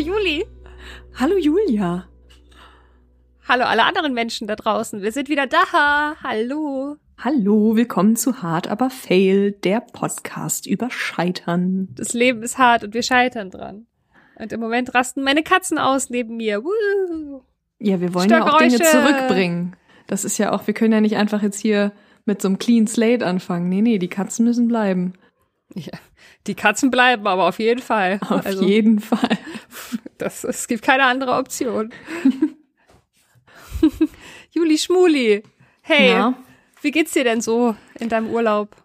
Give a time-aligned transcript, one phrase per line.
[0.00, 0.46] Juli.
[1.14, 2.08] Hallo Julia.
[3.46, 5.02] Hallo alle anderen Menschen da draußen.
[5.02, 6.16] Wir sind wieder da.
[6.22, 6.96] Hallo.
[7.18, 11.88] Hallo, willkommen zu Hart aber Fail, der Podcast über Scheitern.
[11.92, 13.86] Das Leben ist hart und wir scheitern dran.
[14.36, 16.64] Und im Moment rasten meine Katzen aus neben mir.
[16.64, 17.42] Woo.
[17.78, 19.76] Ja, wir wollen ja auch Dinge zurückbringen.
[20.06, 21.92] Das ist ja auch, wir können ja nicht einfach jetzt hier
[22.24, 23.68] mit so einem Clean Slate anfangen.
[23.68, 25.12] Nee, nee, die Katzen müssen bleiben.
[25.74, 25.92] Ja,
[26.46, 28.18] die Katzen bleiben aber auf jeden Fall.
[28.22, 29.38] Auf also, jeden Fall.
[30.18, 31.90] Das, es gibt keine andere Option.
[34.50, 35.42] Juli Schmuli.
[35.80, 36.34] Hey, ja.
[36.82, 38.76] wie geht's dir denn so in deinem Urlaub?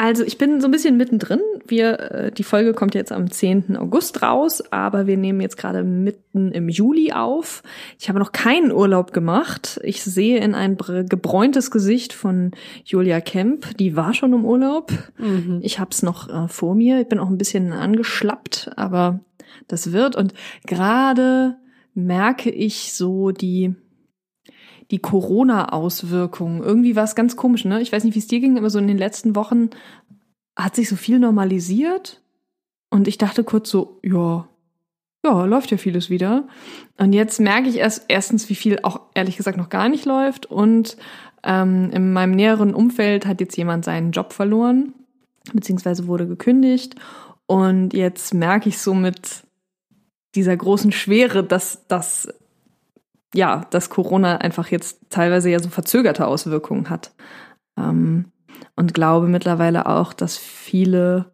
[0.00, 1.40] Also ich bin so ein bisschen mittendrin.
[1.66, 3.76] Wir, äh, die Folge kommt jetzt am 10.
[3.76, 7.64] August raus, aber wir nehmen jetzt gerade mitten im Juli auf.
[7.98, 9.80] Ich habe noch keinen Urlaub gemacht.
[9.82, 12.52] Ich sehe in ein gebräuntes Gesicht von
[12.84, 13.76] Julia Kemp.
[13.76, 14.92] Die war schon im Urlaub.
[15.18, 15.58] Mhm.
[15.62, 17.00] Ich habe es noch äh, vor mir.
[17.00, 19.18] Ich bin auch ein bisschen angeschlappt, aber
[19.66, 20.16] das wird.
[20.16, 20.34] Und
[20.66, 21.56] gerade
[21.94, 23.74] merke ich so die
[24.90, 26.62] die Corona-Auswirkungen.
[26.62, 27.80] Irgendwie war es ganz komisch, ne?
[27.80, 29.70] Ich weiß nicht, wie es dir ging, aber so in den letzten Wochen
[30.56, 32.22] hat sich so viel normalisiert.
[32.90, 34.48] Und ich dachte kurz so, ja,
[35.24, 36.48] ja, läuft ja vieles wieder.
[36.96, 40.46] Und jetzt merke ich erst erstens, wie viel auch ehrlich gesagt noch gar nicht läuft.
[40.46, 40.96] Und
[41.42, 44.94] ähm, in meinem näheren Umfeld hat jetzt jemand seinen Job verloren,
[45.52, 46.94] beziehungsweise wurde gekündigt.
[47.48, 49.42] Und jetzt merke ich so mit
[50.34, 52.28] dieser großen Schwere, dass das
[53.34, 57.12] ja, dass Corona einfach jetzt teilweise ja so verzögerte Auswirkungen hat.
[57.78, 58.32] Ähm,
[58.74, 61.30] und glaube mittlerweile auch, dass viele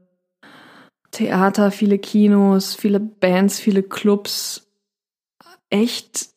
[1.10, 4.68] Theater, viele Kinos, viele Bands, viele Clubs
[5.70, 6.30] echt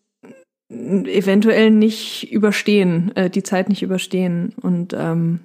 [0.70, 4.53] eventuell nicht überstehen, äh, die Zeit nicht überstehen.
[4.61, 5.39] Und ähm,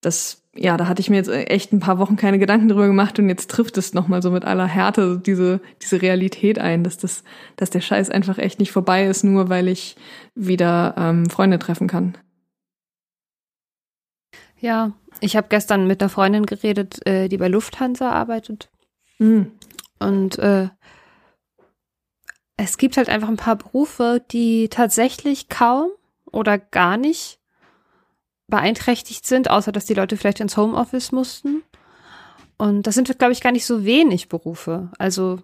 [0.00, 3.18] das ja, da hatte ich mir jetzt echt ein paar Wochen keine Gedanken drüber gemacht
[3.18, 7.22] und jetzt trifft es nochmal so mit aller Härte diese, diese Realität ein, dass das,
[7.56, 9.96] dass der Scheiß einfach echt nicht vorbei ist, nur weil ich
[10.34, 12.18] wieder ähm, Freunde treffen kann.
[14.60, 18.68] Ja, ich habe gestern mit einer Freundin geredet, äh, die bei Lufthansa arbeitet.
[19.18, 19.52] Mhm.
[20.00, 20.68] Und äh,
[22.56, 25.90] es gibt halt einfach ein paar Berufe, die tatsächlich kaum
[26.32, 27.38] oder gar nicht
[28.48, 31.62] beeinträchtigt sind, außer dass die Leute vielleicht ins Homeoffice mussten.
[32.56, 34.90] Und das sind, glaube ich, gar nicht so wenig Berufe.
[34.98, 35.38] Also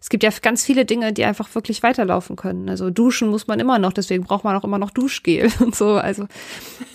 [0.00, 2.68] es gibt ja ganz viele Dinge, die einfach wirklich weiterlaufen können.
[2.68, 5.94] Also duschen muss man immer noch, deswegen braucht man auch immer noch Duschgel und so.
[5.94, 6.26] Also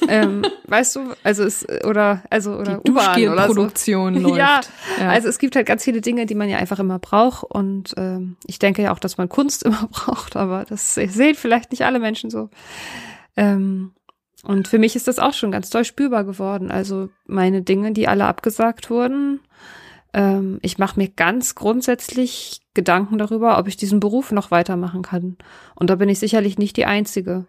[0.07, 4.21] ähm, weißt du, also es oder also oder die Duschgelproduktion so.
[4.29, 4.37] läuft.
[4.37, 4.61] Ja,
[4.99, 7.43] ja, also es gibt halt ganz viele Dinge, die man ja einfach immer braucht.
[7.43, 11.71] Und ähm, ich denke ja auch, dass man Kunst immer braucht, aber das sehen vielleicht
[11.71, 12.49] nicht alle Menschen so.
[13.35, 13.91] Ähm,
[14.43, 16.69] und für mich ist das auch schon ganz doll spürbar geworden.
[16.69, 19.39] Also meine Dinge, die alle abgesagt wurden.
[20.13, 25.37] Ähm, ich mache mir ganz grundsätzlich Gedanken darüber, ob ich diesen Beruf noch weitermachen kann.
[25.75, 27.45] Und da bin ich sicherlich nicht die Einzige.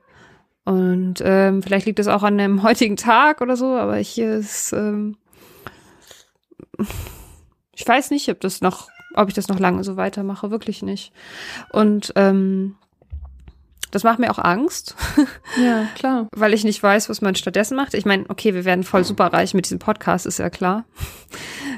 [0.64, 4.72] Und ähm, vielleicht liegt es auch an dem heutigen Tag oder so, aber ich ist,
[4.72, 5.16] ähm,
[7.74, 11.12] ich weiß nicht, ob das noch, ob ich das noch lange so weitermache, wirklich nicht.
[11.72, 12.76] Und ähm,
[13.94, 14.96] das macht mir auch Angst.
[15.56, 16.26] Ja, klar.
[16.34, 17.94] Weil ich nicht weiß, was man stattdessen macht.
[17.94, 20.84] Ich meine, okay, wir werden voll super reich mit diesem Podcast, ist ja klar.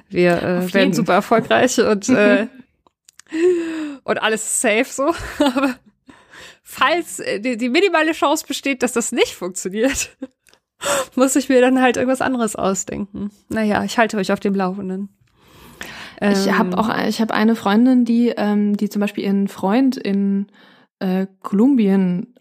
[0.08, 2.46] Wir äh, werden super erfolgreich und, äh,
[4.02, 5.12] und alles safe so.
[5.44, 5.74] Aber
[6.62, 10.16] falls äh, die, die minimale Chance besteht, dass das nicht funktioniert,
[11.16, 13.30] muss ich mir dann halt irgendwas anderes ausdenken.
[13.50, 15.10] Naja, ich halte euch auf dem Laufenden.
[16.18, 19.98] Ich habe ähm, auch, ich habe eine Freundin, die, ähm, die zum Beispiel ihren Freund
[19.98, 20.46] in
[20.98, 22.34] äh, Kolumbien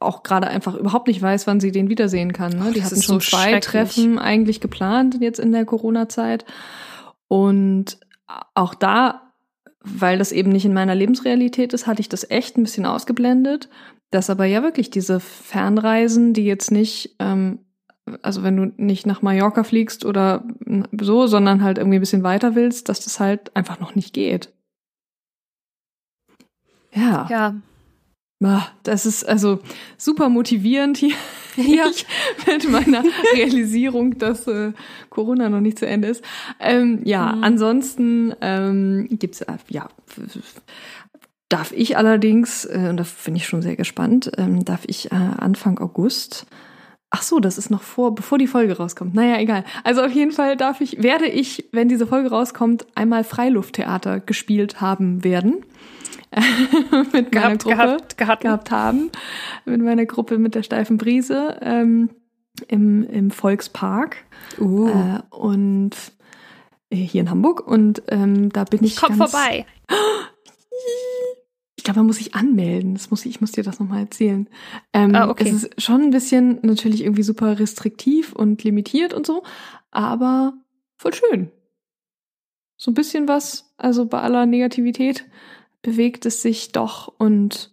[0.00, 2.52] auch gerade einfach überhaupt nicht weiß, wann sie den wiedersehen kann.
[2.52, 2.66] Ne?
[2.68, 6.44] Oh, die hatten schon so zwei Treffen eigentlich geplant jetzt in der Corona-Zeit.
[7.26, 7.98] Und
[8.54, 9.32] auch da,
[9.80, 13.68] weil das eben nicht in meiner Lebensrealität ist, hatte ich das echt ein bisschen ausgeblendet.
[14.10, 17.58] Dass aber ja wirklich diese Fernreisen, die jetzt nicht, ähm,
[18.22, 20.44] also wenn du nicht nach Mallorca fliegst oder
[20.98, 24.52] so, sondern halt irgendwie ein bisschen weiter willst, dass das halt einfach noch nicht geht.
[26.94, 27.26] Ja.
[27.28, 27.54] Ja,
[28.84, 29.58] das ist also
[29.96, 31.14] super motivierend hier
[31.56, 31.90] ja.
[32.46, 33.02] mit meiner
[33.34, 34.72] Realisierung, dass äh,
[35.10, 36.22] Corona noch nicht zu Ende ist.
[36.60, 37.44] Ähm, ja, mhm.
[37.44, 39.88] ansonsten ähm, gibt's äh, ja
[41.48, 45.14] darf ich allerdings äh, und da finde ich schon sehr gespannt, ähm, darf ich äh,
[45.14, 46.46] Anfang August
[47.10, 49.14] Ach so, das ist noch vor, bevor die Folge rauskommt.
[49.14, 49.64] Naja, egal.
[49.82, 54.82] Also auf jeden Fall darf ich, werde ich, wenn diese Folge rauskommt, einmal Freilufttheater gespielt
[54.82, 55.64] haben werden.
[57.12, 58.42] Mit meiner Gruppe gehabt, gehabt.
[58.42, 59.10] gehabt haben,
[59.64, 62.10] mit meiner Gruppe mit der steifen Brise ähm,
[62.66, 64.16] im, im Volkspark
[64.58, 64.88] uh.
[64.88, 65.92] äh, und
[66.90, 69.66] äh, hier in Hamburg und ähm, da bin ich, ich komm vorbei.
[71.76, 72.94] Ich glaube, man muss sich anmelden.
[72.94, 74.48] Das muss ich, ich muss dir das nochmal erzählen.
[74.92, 75.48] Ähm, Ah, okay.
[75.48, 79.42] Es ist schon ein bisschen natürlich irgendwie super restriktiv und limitiert und so,
[79.90, 80.54] aber
[80.96, 81.50] voll schön.
[82.76, 85.24] So ein bisschen was, also bei aller Negativität
[85.82, 87.72] bewegt es sich doch und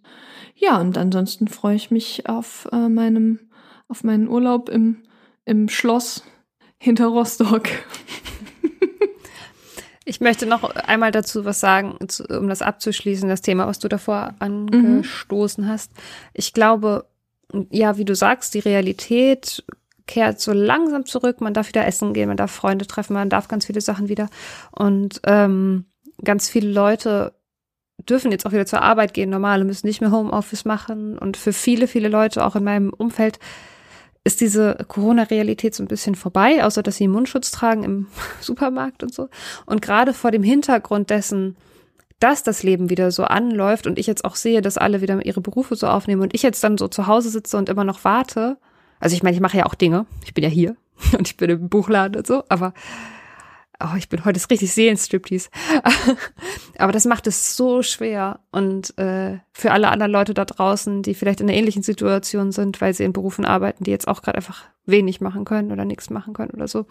[0.54, 3.40] ja, und ansonsten freue ich mich auf äh, meinem,
[3.88, 5.02] auf meinen Urlaub im,
[5.44, 6.22] im Schloss
[6.78, 7.68] hinter Rostock.
[10.08, 11.98] Ich möchte noch einmal dazu was sagen,
[12.28, 15.90] um das abzuschließen, das Thema, was du davor angestoßen hast.
[16.32, 17.06] Ich glaube,
[17.70, 19.64] ja, wie du sagst, die Realität
[20.06, 21.40] kehrt so langsam zurück.
[21.40, 24.28] Man darf wieder essen gehen, man darf Freunde treffen, man darf ganz viele Sachen wieder.
[24.70, 25.86] Und ähm,
[26.22, 27.34] ganz viele Leute
[27.98, 31.18] dürfen jetzt auch wieder zur Arbeit gehen, normale müssen nicht mehr Homeoffice machen.
[31.18, 33.38] Und für viele, viele Leute, auch in meinem Umfeld,
[34.24, 38.06] ist diese Corona-Realität so ein bisschen vorbei, außer dass sie Mundschutz tragen im
[38.40, 39.28] Supermarkt und so.
[39.66, 41.56] Und gerade vor dem Hintergrund dessen,
[42.18, 45.40] dass das Leben wieder so anläuft und ich jetzt auch sehe, dass alle wieder ihre
[45.40, 48.56] Berufe so aufnehmen und ich jetzt dann so zu Hause sitze und immer noch warte.
[49.00, 50.06] Also ich meine, ich mache ja auch Dinge.
[50.24, 50.76] Ich bin ja hier
[51.18, 52.72] und ich bin im Buchladen und so, aber
[53.80, 55.50] oh, ich bin heute richtig Seelenstriptease.
[56.78, 61.14] aber das macht es so schwer und äh, für alle anderen Leute da draußen, die
[61.14, 64.36] vielleicht in einer ähnlichen Situation sind, weil sie in Berufen arbeiten, die jetzt auch gerade
[64.36, 66.86] einfach wenig machen können oder nichts machen können oder so.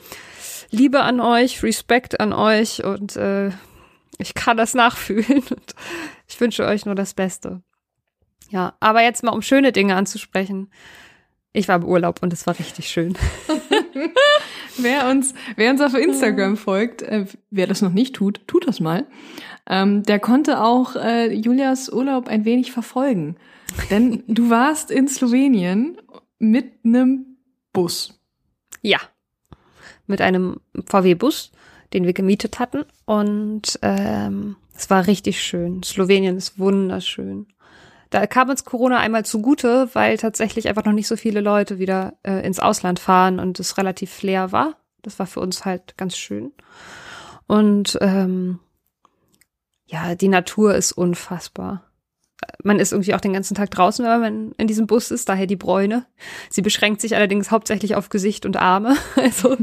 [0.70, 3.52] Liebe an euch, Respekt an euch und äh,
[4.18, 5.76] ich kann das nachfühlen und
[6.28, 7.62] ich wünsche euch nur das Beste.
[8.50, 10.72] Ja, aber jetzt mal um schöne Dinge anzusprechen.
[11.52, 13.18] Ich war im Urlaub und es war richtig schön.
[14.78, 18.80] wer uns, wer uns auf Instagram folgt, äh, wer das noch nicht tut, tut das
[18.80, 19.06] mal.
[19.68, 23.38] Ähm, der konnte auch äh, Julias Urlaub ein wenig verfolgen.
[23.90, 25.98] Denn du warst in Slowenien
[26.40, 27.38] mit einem
[27.74, 28.20] Bus.
[28.82, 29.00] Ja,
[30.08, 31.52] mit einem VW-Bus,
[31.94, 32.86] den wir gemietet hatten.
[33.06, 35.82] Und ähm, es war richtig schön.
[35.84, 37.48] Slowenien ist wunderschön.
[38.10, 42.14] Da kam uns Corona einmal zugute, weil tatsächlich einfach noch nicht so viele Leute wieder
[42.24, 44.76] äh, ins Ausland fahren und es relativ leer war.
[45.02, 46.52] Das war für uns halt ganz schön.
[47.48, 48.60] Und ähm,
[49.86, 51.84] ja, die Natur ist unfassbar.
[52.64, 55.48] Man ist irgendwie auch den ganzen Tag draußen, wenn man in diesem Bus ist, daher
[55.48, 56.06] die Bräune.
[56.50, 58.96] Sie beschränkt sich allerdings hauptsächlich auf Gesicht und Arme.
[59.16, 59.58] Also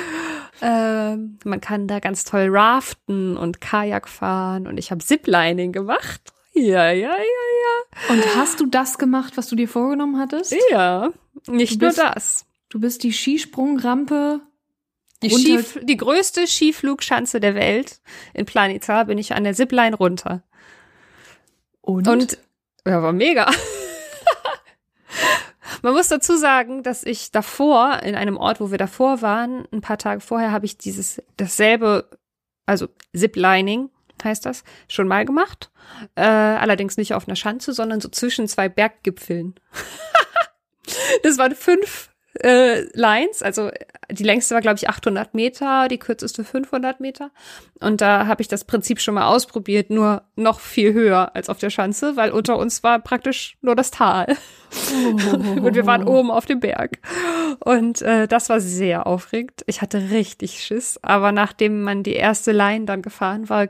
[0.62, 6.32] ähm, man kann da ganz toll raften und Kajak fahren und ich habe Ziplining gemacht.
[6.52, 8.14] Ja, ja, ja, ja.
[8.14, 10.54] Und hast du das gemacht, was du dir vorgenommen hattest?
[10.70, 11.10] Ja,
[11.48, 12.46] nicht Du nur bist- das.
[12.68, 14.40] Du bist die Skisprungrampe.
[15.22, 18.00] Die, Skif die größte Skiflugschanze der Welt
[18.32, 20.42] in Planica bin ich an der Zipline runter.
[21.82, 22.38] Und, Und
[22.86, 23.50] ja, war mega.
[25.82, 29.80] Man muss dazu sagen, dass ich davor, in einem Ort, wo wir davor waren, ein
[29.80, 32.08] paar Tage vorher, habe ich dieses, dasselbe,
[32.66, 33.88] also Ziplining
[34.24, 35.70] heißt das, schon mal gemacht.
[36.14, 39.54] Äh, allerdings nicht auf einer Schanze, sondern so zwischen zwei Berggipfeln.
[41.22, 43.70] das waren fünf äh, Lines, also
[44.10, 47.30] die längste war, glaube ich, 800 Meter, die kürzeste 500 Meter.
[47.80, 51.58] Und da habe ich das Prinzip schon mal ausprobiert, nur noch viel höher als auf
[51.58, 54.26] der Schanze, weil unter uns war praktisch nur das Tal.
[54.92, 56.98] Und wir waren oben auf dem Berg.
[57.64, 59.62] Und äh, das war sehr aufregend.
[59.66, 60.98] Ich hatte richtig Schiss.
[61.02, 63.68] Aber nachdem man die erste Line dann gefahren war,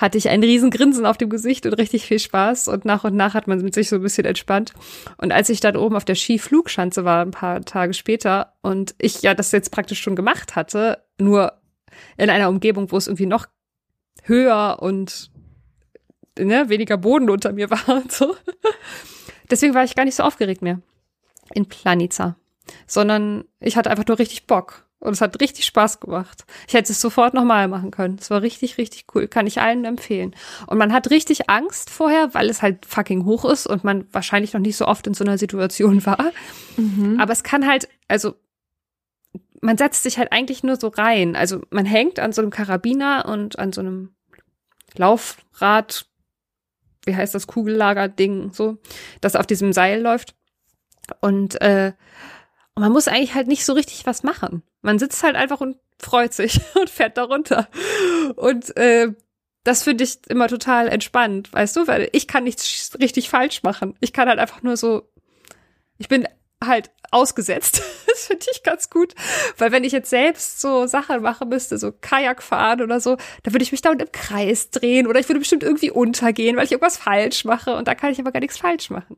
[0.00, 2.68] hatte ich ein riesen Grinsen auf dem Gesicht und richtig viel Spaß.
[2.68, 4.72] Und nach und nach hat man sich so ein bisschen entspannt.
[5.18, 9.20] Und als ich dann oben auf der Skiflugschanze war, ein paar Tage später, und ich
[9.22, 11.52] ja das jetzt praktisch schon gemacht hatte, nur
[12.16, 13.46] in einer Umgebung, wo es irgendwie noch
[14.22, 15.30] höher und
[16.38, 18.34] ne, weniger Boden unter mir war und so.
[19.50, 20.80] Deswegen war ich gar nicht so aufgeregt mehr
[21.52, 22.36] in Planica,
[22.86, 24.88] sondern ich hatte einfach nur richtig Bock.
[25.00, 26.44] Und es hat richtig Spaß gemacht.
[26.68, 28.18] Ich hätte es sofort nochmal machen können.
[28.20, 29.28] Es war richtig, richtig cool.
[29.28, 30.34] Kann ich allen empfehlen.
[30.66, 34.52] Und man hat richtig Angst vorher, weil es halt fucking hoch ist und man wahrscheinlich
[34.52, 36.32] noch nicht so oft in so einer Situation war.
[37.18, 38.34] Aber es kann halt, also
[39.62, 41.34] man setzt sich halt eigentlich nur so rein.
[41.34, 44.14] Also man hängt an so einem Karabiner und an so einem
[44.96, 46.06] Laufrad,
[47.04, 48.78] wie heißt das, Kugellager-Ding, so,
[49.22, 50.34] das auf diesem Seil läuft.
[51.20, 51.92] Und, äh,
[52.80, 54.62] und man muss eigentlich halt nicht so richtig was machen.
[54.80, 57.68] Man sitzt halt einfach und freut sich und fährt da runter.
[58.36, 59.12] Und äh,
[59.64, 63.98] das finde ich immer total entspannt, weißt du, weil ich kann nichts richtig falsch machen.
[64.00, 65.10] Ich kann halt einfach nur so,
[65.98, 66.26] ich bin
[66.64, 67.82] halt ausgesetzt.
[68.10, 69.14] Das finde ich ganz gut,
[69.56, 73.52] weil wenn ich jetzt selbst so Sachen machen müsste, so Kajak fahren oder so, da
[73.52, 76.72] würde ich mich dauernd im Kreis drehen oder ich würde bestimmt irgendwie untergehen, weil ich
[76.72, 79.16] irgendwas falsch mache und da kann ich aber gar nichts falsch machen.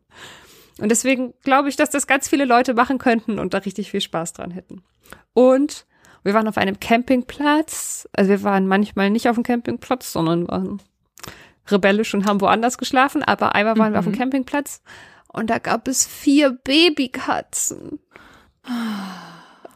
[0.79, 4.01] Und deswegen glaube ich, dass das ganz viele Leute machen könnten und da richtig viel
[4.01, 4.83] Spaß dran hätten.
[5.35, 5.87] Und
[6.25, 8.09] wir waren auf einem Campingplatz.
[8.13, 10.81] Also wir waren manchmal nicht auf dem Campingplatz, sondern waren
[11.71, 13.95] rebellisch und haben woanders geschlafen, aber einmal waren mhm.
[13.95, 14.19] wir auf dem mhm.
[14.19, 14.83] Campingplatz
[15.29, 18.01] und da gab es vier Babykatzen.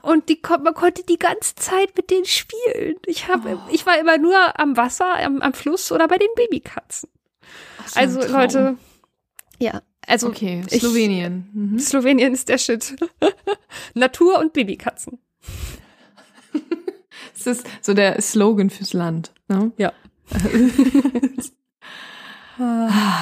[0.03, 2.97] Und die, man konnte die ganze Zeit mit denen spielen.
[3.07, 3.59] Ich, hab, oh.
[3.73, 7.11] ich war immer nur am Wasser, am, am Fluss oder bei den Babykatzen.
[7.87, 8.79] So also Leute,
[9.59, 11.49] ja, also okay, Slowenien.
[11.49, 11.79] Ich, mhm.
[11.79, 12.97] Slowenien ist der Shit.
[13.95, 15.19] Natur und Babykatzen.
[17.35, 19.33] das ist so der Slogan fürs Land.
[19.49, 19.73] Ne?
[19.77, 19.93] Ja.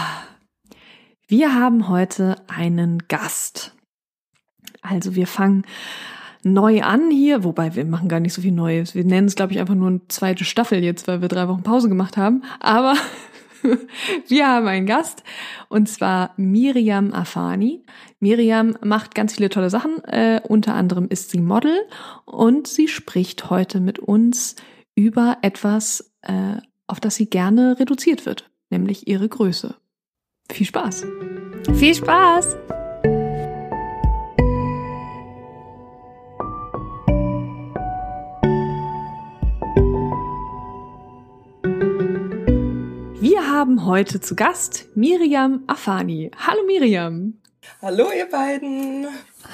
[1.26, 3.74] Wir haben heute einen Gast.
[4.82, 5.64] Also wir fangen
[6.44, 8.94] neu an hier, wobei wir machen gar nicht so viel Neues.
[8.94, 11.62] Wir nennen es, glaube ich, einfach nur eine zweite Staffel jetzt, weil wir drei Wochen
[11.62, 12.44] Pause gemacht haben.
[12.60, 12.94] Aber
[14.28, 15.22] wir haben einen Gast
[15.68, 17.84] und zwar Miriam Afani.
[18.20, 20.02] Miriam macht ganz viele tolle Sachen.
[20.04, 21.76] Äh, unter anderem ist sie Model
[22.24, 24.56] und sie spricht heute mit uns
[24.94, 26.56] über etwas, äh,
[26.86, 29.74] auf das sie gerne reduziert wird, nämlich ihre Größe.
[30.50, 31.06] Viel Spaß!
[31.74, 32.56] Viel Spaß!
[43.32, 46.30] Haben heute zu Gast Miriam Afani.
[46.46, 47.40] Hallo Miriam.
[47.80, 49.06] Hallo ihr beiden.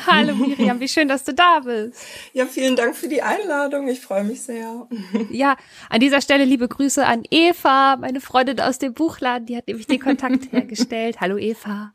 [0.08, 2.02] Hallo Miriam, wie schön, dass du da bist.
[2.32, 3.86] Ja, vielen Dank für die Einladung.
[3.86, 4.88] Ich freue mich sehr.
[5.30, 5.56] Ja,
[5.88, 9.86] an dieser Stelle liebe Grüße an Eva, meine Freundin aus dem Buchladen, die hat nämlich
[9.86, 11.20] den Kontakt hergestellt.
[11.20, 11.92] Hallo Eva.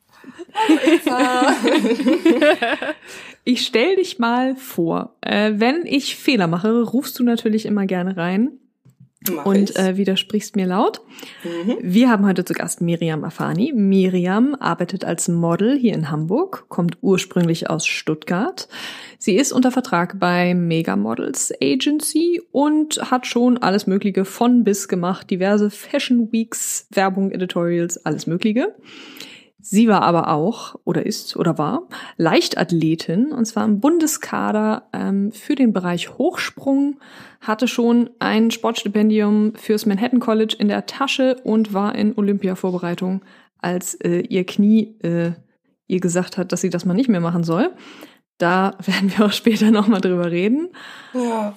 [0.54, 1.56] Hallo Eva.
[3.48, 5.18] Ich stell dich mal vor.
[5.22, 8.58] Äh, wenn ich Fehler mache, rufst du natürlich immer gerne rein.
[9.34, 11.02] Mach und äh, widersprichst mir laut.
[11.44, 11.78] Mhm.
[11.82, 13.74] Wir haben heute zu Gast Miriam Afani.
[13.74, 18.68] Miriam arbeitet als Model hier in Hamburg, kommt ursprünglich aus Stuttgart.
[19.18, 24.88] Sie ist unter Vertrag bei Mega Models Agency und hat schon alles Mögliche von bis
[24.88, 28.76] gemacht, diverse Fashion Weeks, Werbung, Editorials, alles Mögliche.
[29.68, 35.56] Sie war aber auch oder ist oder war Leichtathletin und zwar im Bundeskader ähm, für
[35.56, 37.00] den Bereich Hochsprung,
[37.42, 43.24] hatte schon ein Sportstipendium fürs Manhattan College in der Tasche und war in Olympia-Vorbereitung,
[43.58, 45.32] als äh, ihr Knie äh,
[45.88, 47.74] ihr gesagt hat, dass sie das mal nicht mehr machen soll.
[48.38, 50.70] Da werden wir auch später nochmal drüber reden.
[51.16, 51.56] Ja.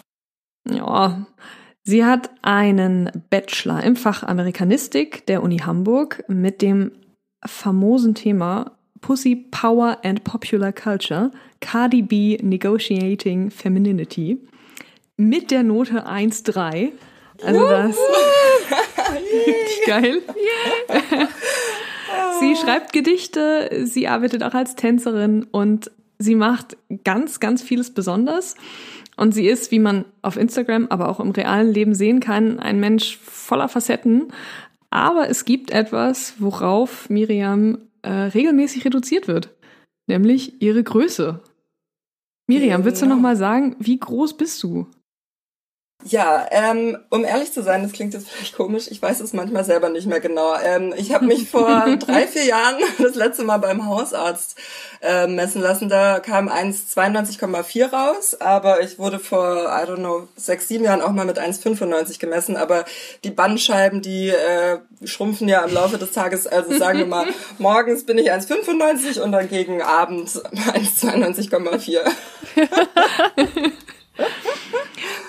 [0.67, 1.27] Ja.
[1.83, 6.93] Sie hat einen Bachelor im Fach Amerikanistik der Uni Hamburg mit dem
[7.45, 11.30] famosen Thema Pussy Power and Popular Culture,
[11.61, 14.38] Cardi B Negotiating Femininity
[15.16, 16.92] mit der Note 1,3.
[17.45, 17.97] Also das
[19.11, 20.23] richtig geil.
[22.40, 28.57] sie schreibt Gedichte, sie arbeitet auch als Tänzerin und sie macht ganz, ganz vieles besonders.
[29.16, 32.78] Und sie ist, wie man auf Instagram, aber auch im realen Leben sehen kann, ein
[32.78, 34.33] Mensch voller Facetten.
[34.90, 39.54] Aber es gibt etwas, worauf Miriam äh, regelmäßig reduziert wird,
[40.07, 41.42] nämlich ihre Größe.
[42.47, 44.87] Miriam, willst du noch mal sagen, wie groß bist du?
[46.05, 49.64] Ja, ähm, um ehrlich zu sein, das klingt jetzt vielleicht komisch, ich weiß es manchmal
[49.64, 50.55] selber nicht mehr genau.
[50.62, 51.67] Ähm, ich habe mich vor
[51.99, 54.57] drei, vier Jahren das letzte Mal beim Hausarzt
[55.02, 55.88] äh, messen lassen.
[55.88, 61.11] Da kam 1,92,4 raus, aber ich wurde vor, I don't know, sechs, sieben Jahren auch
[61.11, 62.57] mal mit 1,95 gemessen.
[62.57, 62.85] Aber
[63.25, 66.47] die Bandscheiben, die äh, schrumpfen ja im Laufe des Tages.
[66.47, 67.26] Also sagen wir mal,
[67.59, 72.00] morgens bin ich 1,95 und dann gegen Abend 1,92,4.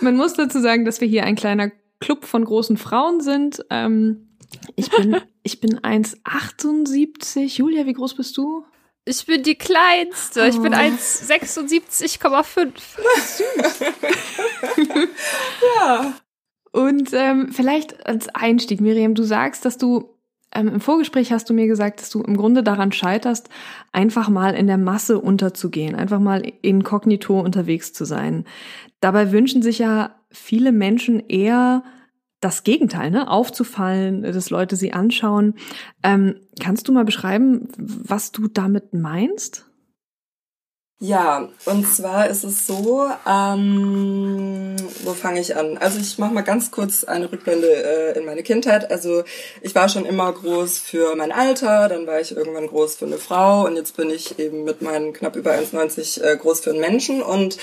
[0.01, 3.65] Man muss dazu sagen, dass wir hier ein kleiner Club von großen Frauen sind.
[3.69, 4.29] Ähm,
[4.75, 7.57] ich bin, ich bin 1,78.
[7.57, 8.65] Julia, wie groß bist du?
[9.05, 10.47] Ich bin die kleinste.
[10.47, 12.71] Ich bin 1,76,5.
[13.17, 13.43] Süß.
[15.77, 16.13] ja.
[16.71, 20.18] Und ähm, vielleicht als Einstieg, Miriam, du sagst, dass du
[20.53, 23.49] ähm, im Vorgespräch hast du mir gesagt, dass du im Grunde daran scheiterst,
[23.91, 28.45] einfach mal in der Masse unterzugehen, einfach mal inkognito unterwegs zu sein.
[28.99, 31.83] Dabei wünschen sich ja viele Menschen eher
[32.41, 33.29] das Gegenteil, ne?
[33.29, 35.55] aufzufallen, dass Leute sie anschauen.
[36.03, 39.68] Ähm, kannst du mal beschreiben, was du damit meinst?
[41.01, 44.75] Ja, und zwar ist es so, ähm,
[45.05, 45.77] wo fange ich an?
[45.77, 48.91] Also ich mache mal ganz kurz eine Rückblende äh, in meine Kindheit.
[48.91, 49.23] Also
[49.61, 53.17] ich war schon immer groß für mein Alter, dann war ich irgendwann groß für eine
[53.17, 56.81] Frau und jetzt bin ich eben mit meinen knapp über 1,90 äh, groß für einen
[56.81, 57.57] Menschen und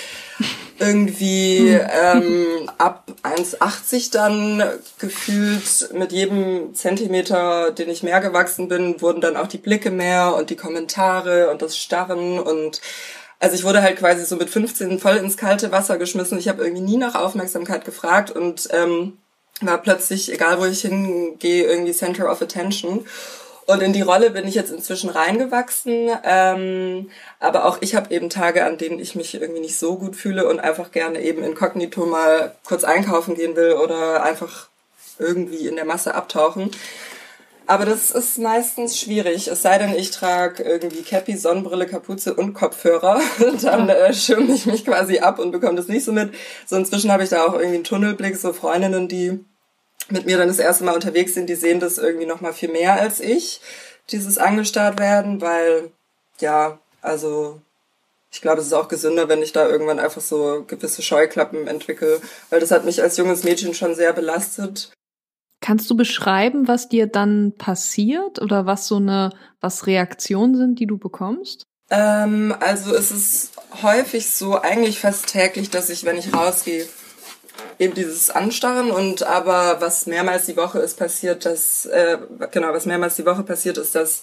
[0.79, 4.63] irgendwie ähm, ab 1,80 dann
[4.99, 10.35] gefühlt mit jedem Zentimeter, den ich mehr gewachsen bin, wurden dann auch die Blicke mehr
[10.37, 12.81] und die Kommentare und das Starren und
[13.39, 16.39] also ich wurde halt quasi so mit 15 voll ins kalte Wasser geschmissen.
[16.39, 19.19] Ich habe irgendwie nie nach Aufmerksamkeit gefragt und ähm,
[19.61, 23.07] war plötzlich, egal wo ich hingehe, irgendwie Center of Attention.
[23.67, 26.11] Und in die Rolle bin ich jetzt inzwischen reingewachsen.
[26.25, 30.15] Ähm, aber auch ich habe eben Tage, an denen ich mich irgendwie nicht so gut
[30.15, 34.69] fühle und einfach gerne eben inkognito mal kurz einkaufen gehen will oder einfach
[35.19, 36.71] irgendwie in der Masse abtauchen.
[37.69, 39.49] Aber das ist meistens schwierig.
[39.49, 43.21] Es sei denn, ich trage irgendwie Cappy, Sonnenbrille, Kapuze und Kopfhörer.
[43.63, 46.33] Dann äh, schirme ich mich quasi ab und bekomme das nicht so mit.
[46.65, 49.45] So inzwischen habe ich da auch irgendwie einen Tunnelblick, so Freundinnen, die
[50.09, 52.71] mit mir dann das erste Mal unterwegs sind, die sehen das irgendwie noch mal viel
[52.71, 53.61] mehr als ich,
[54.11, 55.91] dieses angestarrt werden, weil
[56.39, 57.61] ja, also
[58.31, 62.21] ich glaube, es ist auch gesünder, wenn ich da irgendwann einfach so gewisse Scheuklappen entwickle,
[62.51, 64.93] weil das hat mich als junges Mädchen schon sehr belastet.
[65.67, 69.31] Kannst du beschreiben, was dir dann passiert oder was so eine,
[69.61, 71.65] was Reaktionen sind, die du bekommst?
[71.91, 73.51] Ähm, also es ist
[73.83, 76.87] häufig so, eigentlich fast täglich, dass ich, wenn ich rausgehe,
[77.81, 82.19] eben dieses Anstarren und aber was mehrmals die Woche ist passiert, dass, äh,
[82.53, 84.23] genau, was mehrmals die Woche passiert ist, dass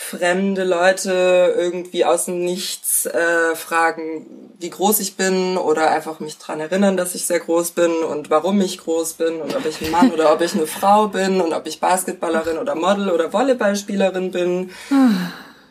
[0.00, 6.38] fremde Leute irgendwie aus dem Nichts äh, fragen, wie groß ich bin oder einfach mich
[6.38, 9.82] dran erinnern, dass ich sehr groß bin und warum ich groß bin und ob ich
[9.82, 13.32] ein Mann oder ob ich eine Frau bin und ob ich Basketballerin oder Model oder
[13.32, 14.70] Volleyballspielerin bin.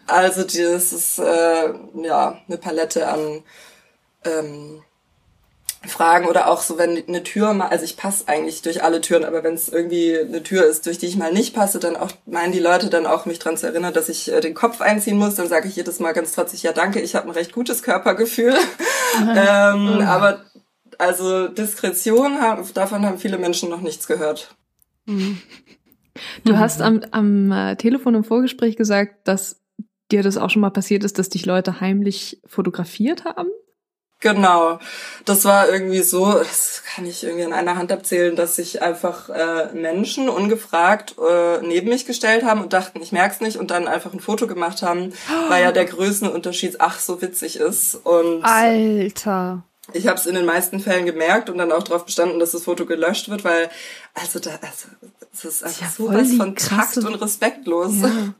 [0.07, 3.43] Also das ist äh, ja eine Palette an
[4.25, 4.83] ähm,
[5.85, 9.23] Fragen oder auch so, wenn eine Tür mal, also ich passe eigentlich durch alle Türen,
[9.23, 12.11] aber wenn es irgendwie eine Tür ist, durch die ich mal nicht passe, dann auch
[12.25, 15.17] meinen die Leute dann auch mich dran zu erinnern, dass ich äh, den Kopf einziehen
[15.17, 15.35] muss.
[15.35, 18.55] Dann sage ich jedes Mal ganz trotzig, ja danke, ich habe ein recht gutes Körpergefühl.
[19.21, 20.45] ähm, aber
[20.97, 24.55] also Diskretion, haben, davon haben viele Menschen noch nichts gehört.
[25.05, 25.41] Mhm.
[26.43, 26.59] Du mhm.
[26.59, 29.61] hast am, am äh, Telefon im Vorgespräch gesagt, dass
[30.11, 33.49] dir das auch schon mal passiert ist, dass dich Leute heimlich fotografiert haben?
[34.19, 34.79] Genau,
[35.25, 39.29] das war irgendwie so, das kann ich irgendwie in einer Hand abzählen, dass sich einfach
[39.29, 43.87] äh, Menschen ungefragt äh, neben mich gestellt haben und dachten, ich merk's nicht und dann
[43.87, 45.49] einfach ein Foto gemacht haben, oh.
[45.51, 49.63] weil ja der Größenunterschied ach so witzig ist und Alter.
[49.93, 52.63] Ich habe es in den meisten Fällen gemerkt und dann auch darauf bestanden, dass das
[52.63, 53.69] Foto gelöscht wird, weil
[54.15, 54.87] also da also
[55.31, 58.01] es ist einfach ja sowas von Takt und respektlos.
[58.01, 58.33] Ja.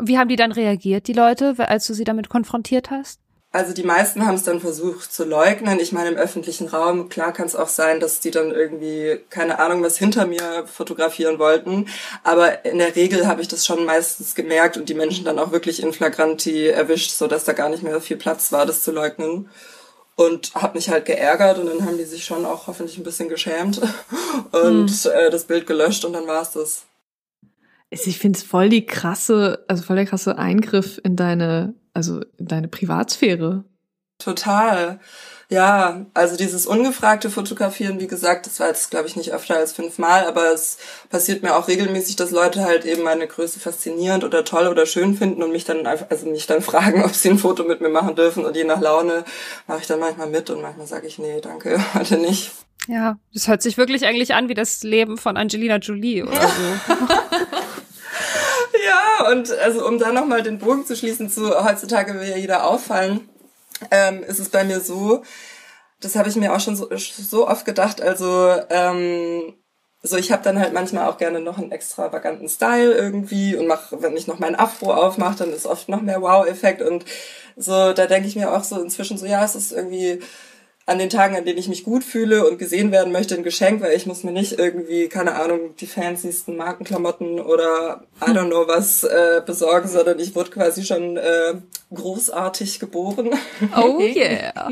[0.00, 3.20] Wie haben die dann reagiert, die Leute, als du sie damit konfrontiert hast?
[3.50, 5.80] Also die meisten haben es dann versucht zu leugnen.
[5.80, 9.58] Ich meine, im öffentlichen Raum, klar kann es auch sein, dass die dann irgendwie, keine
[9.58, 11.86] Ahnung, was hinter mir fotografieren wollten.
[12.24, 15.50] Aber in der Regel habe ich das schon meistens gemerkt und die Menschen dann auch
[15.50, 18.82] wirklich in flagranti erwischt, so dass da gar nicht mehr so viel Platz war, das
[18.82, 19.48] zu leugnen.
[20.14, 23.30] Und habe mich halt geärgert und dann haben die sich schon auch hoffentlich ein bisschen
[23.30, 23.80] geschämt
[24.52, 25.10] und hm.
[25.14, 26.82] äh, das Bild gelöscht und dann war es das.
[27.88, 32.68] Ich finde es voll die krasse, also voll der krasse Eingriff in deine also deine
[32.68, 33.64] Privatsphäre.
[34.18, 35.00] Total.
[35.50, 39.72] Ja, also dieses ungefragte Fotografieren, wie gesagt, das war jetzt, glaube ich, nicht öfter als
[39.72, 40.78] fünfmal, aber es
[41.10, 45.16] passiert mir auch regelmäßig, dass Leute halt eben meine Größe faszinierend oder toll oder schön
[45.16, 47.88] finden und mich dann einfach, also mich dann fragen, ob sie ein Foto mit mir
[47.88, 49.24] machen dürfen und je nach Laune
[49.66, 52.52] mache ich dann manchmal mit und manchmal sage ich, nee, danke, heute nicht.
[52.86, 56.94] Ja, das hört sich wirklich eigentlich an wie das Leben von Angelina Jolie oder so.
[59.30, 63.28] Und also um da nochmal den Bogen zu schließen zu heutzutage will ja jeder auffallen,
[63.90, 65.22] ähm, ist es bei mir so,
[66.00, 69.54] das habe ich mir auch schon so, so oft gedacht, also ähm,
[70.02, 73.90] so ich habe dann halt manchmal auch gerne noch einen extravaganten Style irgendwie und mach,
[73.90, 77.04] wenn ich noch meinen Afro aufmache, dann ist oft noch mehr Wow-Effekt und
[77.56, 80.20] so, da denke ich mir auch so inzwischen so, ja, es ist irgendwie
[80.88, 83.82] an den Tagen, an denen ich mich gut fühle und gesehen werden möchte, ein Geschenk,
[83.82, 88.66] weil ich muss mir nicht irgendwie, keine Ahnung, die fancysten Markenklamotten oder I don't know
[88.66, 91.56] was äh, besorgen, sondern ich wurde quasi schon äh,
[91.94, 93.30] großartig geboren.
[93.76, 94.70] Oh yeah.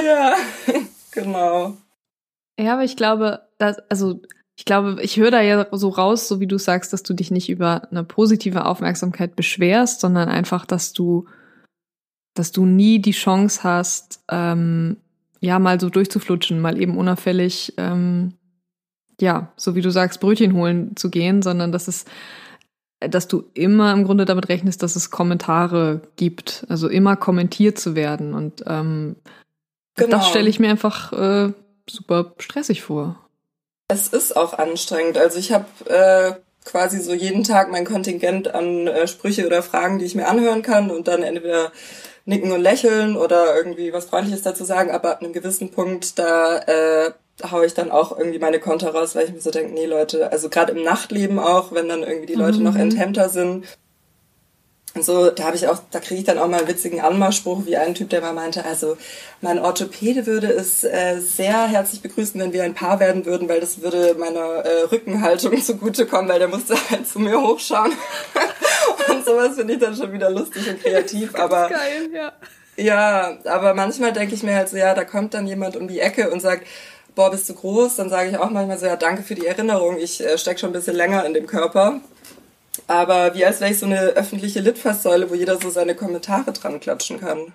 [0.00, 0.36] ja,
[1.10, 1.76] genau.
[2.56, 4.20] Ja, aber ich glaube, dass, also
[4.54, 7.32] ich glaube, ich höre da ja so raus, so wie du sagst, dass du dich
[7.32, 11.26] nicht über eine positive Aufmerksamkeit beschwerst, sondern einfach, dass du
[12.40, 14.96] dass du nie die Chance hast, ähm,
[15.40, 18.32] ja, mal so durchzuflutschen, mal eben unauffällig, ähm,
[19.20, 22.06] ja, so wie du sagst, Brötchen holen zu gehen, sondern dass es,
[22.98, 27.94] dass du immer im Grunde damit rechnest, dass es Kommentare gibt, also immer kommentiert zu
[27.94, 28.32] werden.
[28.32, 29.16] Und ähm,
[29.96, 30.16] genau.
[30.16, 31.52] das stelle ich mir einfach äh,
[31.90, 33.16] super stressig vor.
[33.88, 35.18] Es ist auch anstrengend.
[35.18, 36.32] Also ich habe äh,
[36.64, 40.62] quasi so jeden Tag mein Kontingent an äh, Sprüche oder Fragen, die ich mir anhören
[40.62, 41.70] kann und dann entweder
[42.24, 46.58] nicken und lächeln oder irgendwie was Freundliches dazu sagen, aber ab einem gewissen Punkt, da
[46.58, 47.12] äh,
[47.50, 50.30] haue ich dann auch irgendwie meine Konter raus, weil ich mir so denke, nee Leute,
[50.30, 52.64] also gerade im Nachtleben auch, wenn dann irgendwie die Leute mhm.
[52.64, 53.64] noch enthemmter sind,
[54.94, 57.64] Und so, da habe ich auch, da kriege ich dann auch mal einen witzigen Anmachspruch,
[57.64, 58.96] wie ein Typ, der mal meinte, also
[59.40, 63.60] mein Orthopäde würde es äh, sehr herzlich begrüßen, wenn wir ein Paar werden würden, weil
[63.60, 67.92] das würde meiner äh, Rückenhaltung zugutekommen, weil der musste halt zu mir hochschauen.
[69.10, 71.36] und sowas finde ich dann schon wieder lustig und kreativ.
[71.36, 72.32] aber geil, ja.
[72.76, 76.00] Ja, aber manchmal denke ich mir halt so, ja, da kommt dann jemand um die
[76.00, 76.66] Ecke und sagt,
[77.14, 77.96] boah, bist du groß?
[77.96, 79.98] Dann sage ich auch manchmal so, ja, danke für die Erinnerung.
[79.98, 82.00] Ich äh, stecke schon ein bisschen länger in dem Körper.
[82.90, 86.80] Aber wie als wäre ich so eine öffentliche Litfaßsäule, wo jeder so seine Kommentare dran
[86.80, 87.52] klatschen kann.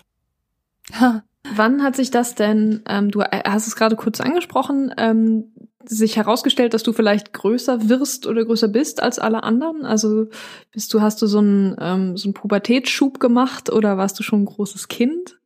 [0.93, 1.23] Ha.
[1.53, 6.15] Wann hat sich das denn, ähm, du äh, hast es gerade kurz angesprochen, ähm, sich
[6.15, 9.85] herausgestellt, dass du vielleicht größer wirst oder größer bist als alle anderen?
[9.85, 10.27] Also
[10.71, 14.43] bist du, hast du so einen, ähm, so einen Pubertätsschub gemacht oder warst du schon
[14.43, 15.37] ein großes Kind?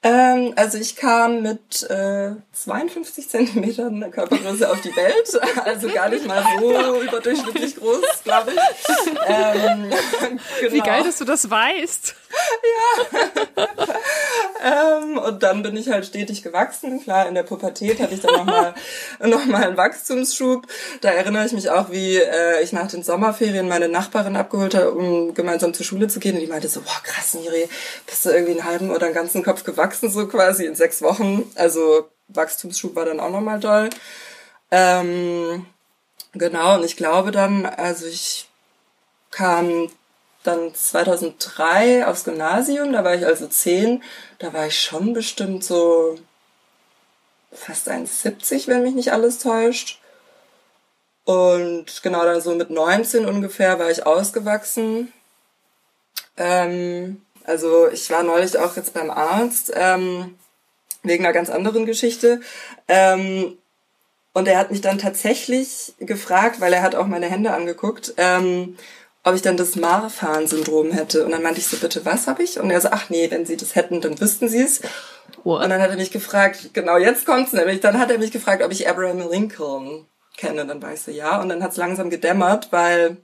[0.00, 6.24] Ähm, also ich kam mit äh, 52 Zentimetern Körpergröße auf die Welt, also gar nicht
[6.24, 8.58] mal so überdurchschnittlich groß, glaube ich.
[9.26, 9.90] Ähm,
[10.60, 10.72] genau.
[10.72, 12.14] Wie geil, dass du das weißt.
[13.56, 13.66] Ja.
[15.02, 17.02] ähm, und dann bin ich halt stetig gewachsen.
[17.02, 18.74] Klar, in der Pubertät hatte ich dann nochmal
[19.20, 20.66] noch mal einen Wachstumsschub.
[21.00, 24.92] Da erinnere ich mich auch, wie äh, ich nach den Sommerferien meine Nachbarin abgeholt habe,
[24.92, 26.34] um gemeinsam zur Schule zu gehen.
[26.34, 27.68] Und die meinte so, boah krass, Miri,
[28.06, 30.10] bist du irgendwie einen halben oder einen ganzen Kopf gewachsen?
[30.10, 31.50] so quasi in sechs Wochen.
[31.54, 33.90] Also Wachstumsschub war dann auch nochmal doll.
[34.70, 35.66] Ähm,
[36.32, 38.48] genau, und ich glaube dann, also ich
[39.30, 39.90] kam
[40.48, 44.02] dann 2003 aufs Gymnasium, da war ich also zehn,
[44.38, 46.18] da war ich schon bestimmt so
[47.52, 50.00] fast 1,70, wenn mich nicht alles täuscht.
[51.24, 55.12] Und genau dann so mit 19 ungefähr war ich ausgewachsen.
[56.36, 60.38] Ähm, also ich war neulich auch jetzt beim Arzt ähm,
[61.02, 62.40] wegen einer ganz anderen Geschichte.
[62.88, 63.58] Ähm,
[64.32, 68.78] und er hat mich dann tatsächlich gefragt, weil er hat auch meine Hände angeguckt, ähm,
[69.28, 71.24] ob ich dann das Marfan-Syndrom hätte.
[71.24, 72.58] Und dann meinte ich so, bitte, was habe ich?
[72.58, 74.80] Und er so, ach nee, wenn Sie das hätten, dann wüssten Sie es.
[75.44, 78.62] Und dann hat er mich gefragt, genau jetzt kommt's nämlich, dann hat er mich gefragt,
[78.62, 80.66] ob ich Abraham Lincoln kenne.
[80.66, 81.40] Dann war ich so, ja.
[81.40, 83.18] Und dann hat's langsam gedämmert, weil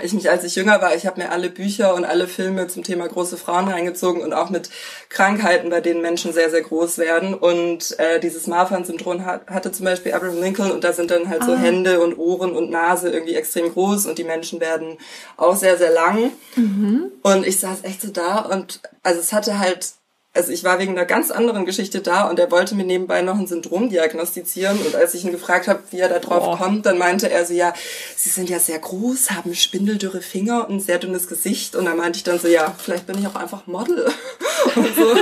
[0.00, 2.84] ich mich, als ich jünger war, ich habe mir alle Bücher und alle Filme zum
[2.84, 4.70] Thema große Frauen reingezogen und auch mit
[5.08, 7.34] Krankheiten, bei denen Menschen sehr, sehr groß werden.
[7.34, 11.42] Und äh, dieses Marfan-Syndrom hat, hatte zum Beispiel Abraham Lincoln und da sind dann halt
[11.42, 11.46] ah.
[11.46, 14.98] so Hände und Ohren und Nase irgendwie extrem groß und die Menschen werden
[15.36, 16.30] auch sehr, sehr lang.
[16.54, 17.10] Mhm.
[17.22, 19.97] Und ich saß echt so da und also es hatte halt
[20.34, 23.38] also ich war wegen einer ganz anderen Geschichte da und er wollte mir nebenbei noch
[23.38, 26.56] ein Syndrom diagnostizieren und als ich ihn gefragt habe, wie er da drauf oh.
[26.56, 27.72] kommt, dann meinte er so, ja,
[28.14, 31.96] Sie sind ja sehr groß, haben spindeldürre Finger und ein sehr dünnes Gesicht und dann
[31.96, 34.12] meinte ich dann so, ja, vielleicht bin ich auch einfach Model
[34.76, 35.16] und so.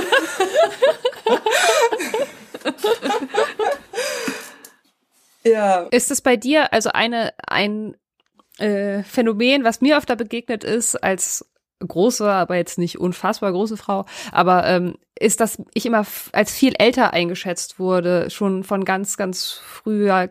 [5.49, 5.87] ja.
[5.89, 7.95] Ist es bei dir also eine ein
[8.59, 11.45] äh, Phänomen, was mir öfter begegnet ist als
[11.85, 16.73] große, aber jetzt nicht unfassbar große Frau, aber ähm, ist, dass ich immer als viel
[16.77, 20.29] älter eingeschätzt wurde, schon von ganz, ganz früher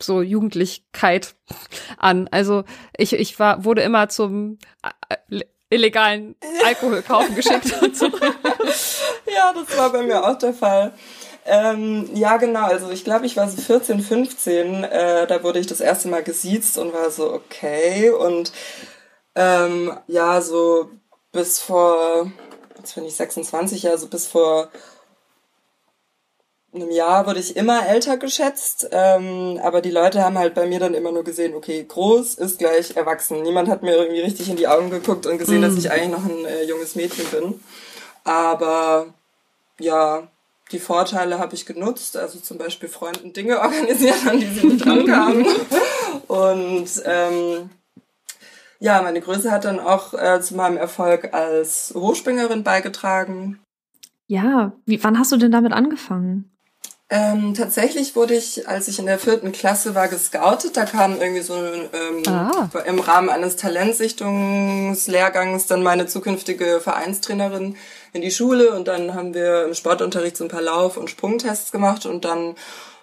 [0.00, 1.34] so Jugendlichkeit
[1.96, 2.28] an.
[2.30, 2.64] Also
[2.96, 4.58] ich, ich war, wurde immer zum
[5.70, 8.06] illegalen Alkohol kaufen geschickt und so.
[8.06, 10.92] ja, das war bei mir auch der Fall.
[11.44, 12.66] Ähm, ja, genau.
[12.66, 14.84] Also ich glaube, ich war so 14, 15.
[14.84, 18.10] Äh, da wurde ich das erste Mal gesiezt und war so, okay.
[18.10, 18.52] Und
[19.34, 20.90] ähm, ja, so
[21.32, 22.30] bis vor,
[22.76, 24.70] jetzt bin ich 26, ja, so bis vor
[26.74, 30.80] einem Jahr wurde ich immer älter geschätzt, ähm, aber die Leute haben halt bei mir
[30.80, 33.42] dann immer nur gesehen, okay, groß ist gleich erwachsen.
[33.42, 35.64] Niemand hat mir irgendwie richtig in die Augen geguckt und gesehen, mm.
[35.64, 37.60] dass ich eigentlich noch ein äh, junges Mädchen bin.
[38.24, 39.12] Aber
[39.78, 40.28] ja,
[40.70, 44.86] die Vorteile habe ich genutzt, also zum Beispiel Freunden Dinge organisiert, an die sie nicht
[44.86, 45.46] rankamen.
[46.28, 47.70] und ähm,
[48.82, 53.60] ja, meine Größe hat dann auch äh, zu meinem Erfolg als Hochspringerin beigetragen.
[54.26, 56.50] Ja, wie, wann hast du denn damit angefangen?
[57.08, 60.76] Ähm, tatsächlich wurde ich, als ich in der vierten Klasse war, gescoutet.
[60.76, 62.68] Da kam irgendwie so ähm, ah.
[62.84, 67.76] im Rahmen eines Talentsichtungslehrgangs dann meine zukünftige Vereinstrainerin
[68.12, 71.70] in die Schule und dann haben wir im Sportunterricht so ein paar Lauf- und Sprungtests
[71.70, 72.56] gemacht und dann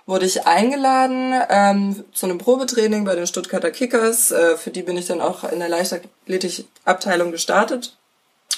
[0.09, 4.31] wurde ich eingeladen ähm, zu einem Probetraining bei den Stuttgarter Kickers.
[4.31, 7.95] Äh, für die bin ich dann auch in der Leichtathletik-Abteilung gestartet.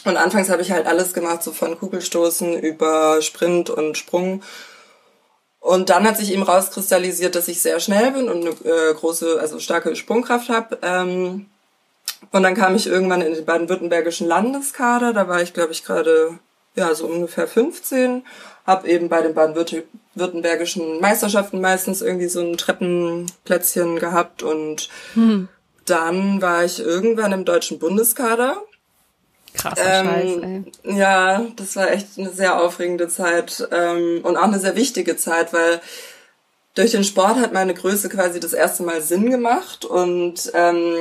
[0.06, 4.44] Und anfangs habe ich halt alles gemacht, so von Kugelstoßen über Sprint und Sprung.
[5.60, 9.38] Und dann hat sich eben rauskristallisiert, dass ich sehr schnell bin und eine äh, große,
[9.40, 10.80] also starke Sprungkraft habe.
[10.82, 11.48] Ähm,
[12.32, 15.12] und dann kam ich irgendwann in den baden-württembergischen Landeskader.
[15.12, 16.40] Da war ich, glaube ich, gerade
[16.76, 18.24] ja so ungefähr 15
[18.66, 19.34] habe eben bei den
[20.16, 25.48] baden-württembergischen Meisterschaften meistens irgendwie so ein Treppenplätzchen gehabt und hm.
[25.86, 28.62] dann war ich irgendwann im deutschen Bundeskader
[29.54, 30.98] Krasser ähm, Scheiß, ey.
[30.98, 35.52] Ja, das war echt eine sehr aufregende Zeit ähm, und auch eine sehr wichtige Zeit,
[35.54, 35.82] weil
[36.74, 40.96] durch den Sport hat meine Größe quasi das erste Mal Sinn gemacht und ähm,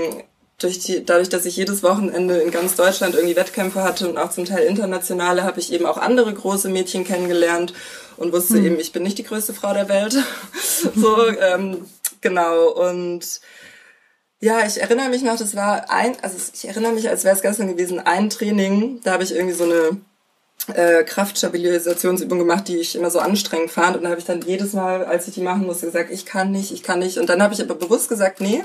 [0.58, 4.30] durch die, dadurch, dass ich jedes Wochenende in ganz Deutschland irgendwie Wettkämpfe hatte und auch
[4.30, 7.72] zum Teil internationale, habe ich eben auch andere große Mädchen kennengelernt
[8.20, 8.66] und wusste mhm.
[8.66, 10.14] eben, ich bin nicht die größte Frau der Welt.
[10.94, 11.86] so, ähm,
[12.20, 12.68] genau.
[12.68, 13.40] Und
[14.40, 17.42] ja, ich erinnere mich noch, das war ein, also ich erinnere mich, als wäre es
[17.42, 20.00] gestern gewesen, ein Training, da habe ich irgendwie so eine
[20.74, 23.96] äh, Kraftstabilisationsübung gemacht, die ich immer so anstrengend fand.
[23.96, 26.52] Und da habe ich dann jedes Mal, als ich die machen musste, gesagt, ich kann
[26.52, 27.18] nicht, ich kann nicht.
[27.18, 28.62] Und dann habe ich aber bewusst gesagt, nee,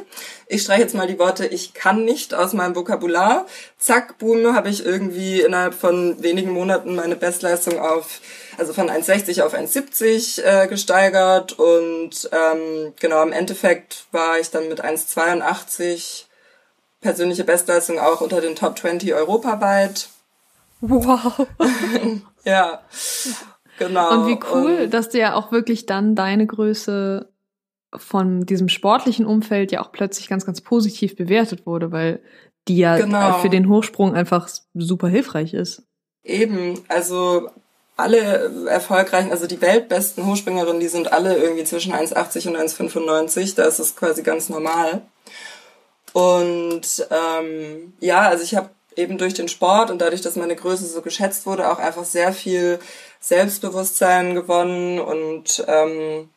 [0.47, 3.45] ich streiche jetzt mal die Worte, ich kann nicht aus meinem Vokabular.
[3.79, 8.19] Zack, boom, habe ich irgendwie innerhalb von wenigen Monaten meine Bestleistung auf,
[8.57, 11.53] also von 1,60 auf 1,70 äh, gesteigert.
[11.53, 16.25] Und ähm, genau, im Endeffekt war ich dann mit 1,82
[17.01, 20.09] persönliche Bestleistung auch unter den Top 20 europaweit.
[20.81, 21.47] Wow.
[22.43, 22.81] ja,
[23.79, 24.11] genau.
[24.11, 27.31] Und wie cool, und dass dir ja auch wirklich dann deine Größe
[27.95, 32.21] von diesem sportlichen Umfeld ja auch plötzlich ganz, ganz positiv bewertet wurde, weil
[32.67, 33.33] die ja genau.
[33.39, 35.83] für den Hochsprung einfach super hilfreich ist.
[36.23, 37.49] Eben, also
[37.97, 43.55] alle erfolgreichen, also die weltbesten Hochspringerinnen, die sind alle irgendwie zwischen 1,80 und 1,95.
[43.55, 45.01] Da ist es quasi ganz normal.
[46.13, 50.85] Und ähm, ja, also ich habe eben durch den Sport und dadurch, dass meine Größe
[50.85, 52.79] so geschätzt wurde, auch einfach sehr viel
[53.19, 56.29] Selbstbewusstsein gewonnen und ähm,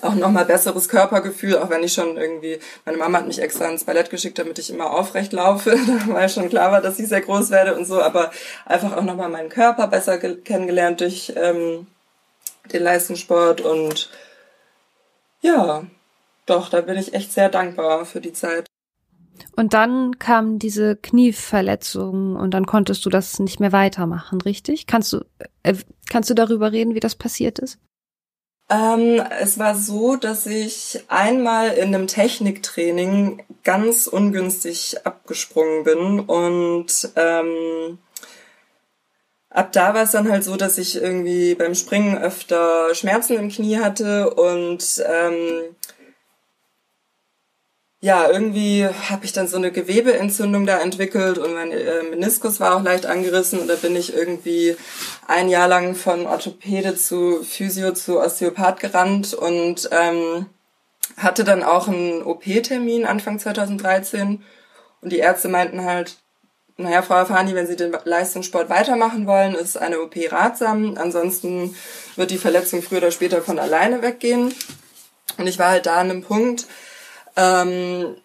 [0.00, 3.84] auch nochmal besseres Körpergefühl, auch wenn ich schon irgendwie, meine Mama hat mich extra ins
[3.84, 5.72] Ballett geschickt, damit ich immer aufrecht laufe,
[6.06, 8.30] weil schon klar war, dass ich sehr groß werde und so, aber
[8.64, 11.86] einfach auch nochmal meinen Körper besser kennengelernt durch ähm,
[12.72, 14.10] den Leistungssport und
[15.40, 15.84] ja,
[16.46, 18.66] doch, da bin ich echt sehr dankbar für die Zeit.
[19.56, 24.86] Und dann kam diese Knieverletzung und dann konntest du das nicht mehr weitermachen, richtig?
[24.86, 25.24] Kannst du,
[25.62, 25.74] äh,
[26.08, 27.78] kannst du darüber reden, wie das passiert ist?
[28.72, 37.10] Ähm, es war so, dass ich einmal in einem Techniktraining ganz ungünstig abgesprungen bin und
[37.16, 37.98] ähm,
[39.50, 43.50] ab da war es dann halt so, dass ich irgendwie beim Springen öfter Schmerzen im
[43.50, 45.76] Knie hatte und ähm,
[48.02, 52.74] ja, irgendwie habe ich dann so eine Gewebeentzündung da entwickelt und mein äh, Meniskus war
[52.74, 54.76] auch leicht angerissen und da bin ich irgendwie
[55.28, 60.46] ein Jahr lang von Orthopäde zu Physio zu Osteopath gerannt und ähm,
[61.16, 64.42] hatte dann auch einen OP-Termin Anfang 2013
[65.00, 66.16] und die Ärzte meinten halt,
[66.76, 70.96] naja, Frau Afani, wenn Sie den Leistungssport weitermachen wollen, ist eine OP ratsam.
[70.96, 71.76] Ansonsten
[72.16, 74.52] wird die Verletzung früher oder später von alleine weggehen.
[75.38, 76.66] Und ich war halt da an einem Punkt,
[77.36, 78.16] ähm,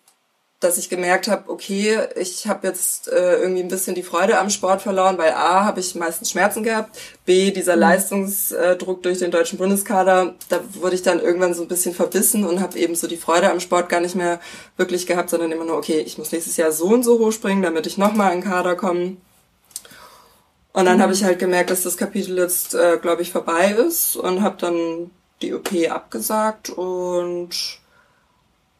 [0.60, 4.50] dass ich gemerkt habe, okay, ich habe jetzt äh, irgendwie ein bisschen die Freude am
[4.50, 7.82] Sport verloren, weil A, habe ich meistens Schmerzen gehabt, B, dieser mhm.
[7.82, 12.60] Leistungsdruck durch den deutschen Bundeskader, da wurde ich dann irgendwann so ein bisschen verbissen und
[12.60, 14.40] habe eben so die Freude am Sport gar nicht mehr
[14.78, 17.86] wirklich gehabt, sondern immer nur, okay, ich muss nächstes Jahr so und so hochspringen, damit
[17.86, 19.18] ich nochmal in den Kader komme.
[20.74, 21.02] Und dann mhm.
[21.04, 24.58] habe ich halt gemerkt, dass das Kapitel jetzt, äh, glaube ich, vorbei ist und habe
[24.60, 25.12] dann
[25.44, 27.80] die OP abgesagt und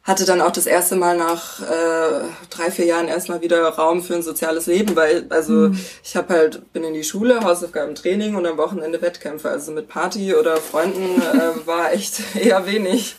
[0.08, 4.14] hatte dann auch das erste Mal nach äh, drei, vier Jahren erstmal wieder Raum für
[4.14, 5.78] ein soziales Leben, weil also mhm.
[6.02, 9.50] ich habe halt, bin in die Schule, Hausaufgaben, Training und am Wochenende Wettkämpfe.
[9.50, 13.16] Also mit Party oder Freunden äh, war echt eher wenig.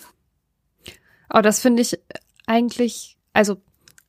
[1.32, 2.00] Oh, das finde ich
[2.48, 3.58] eigentlich, also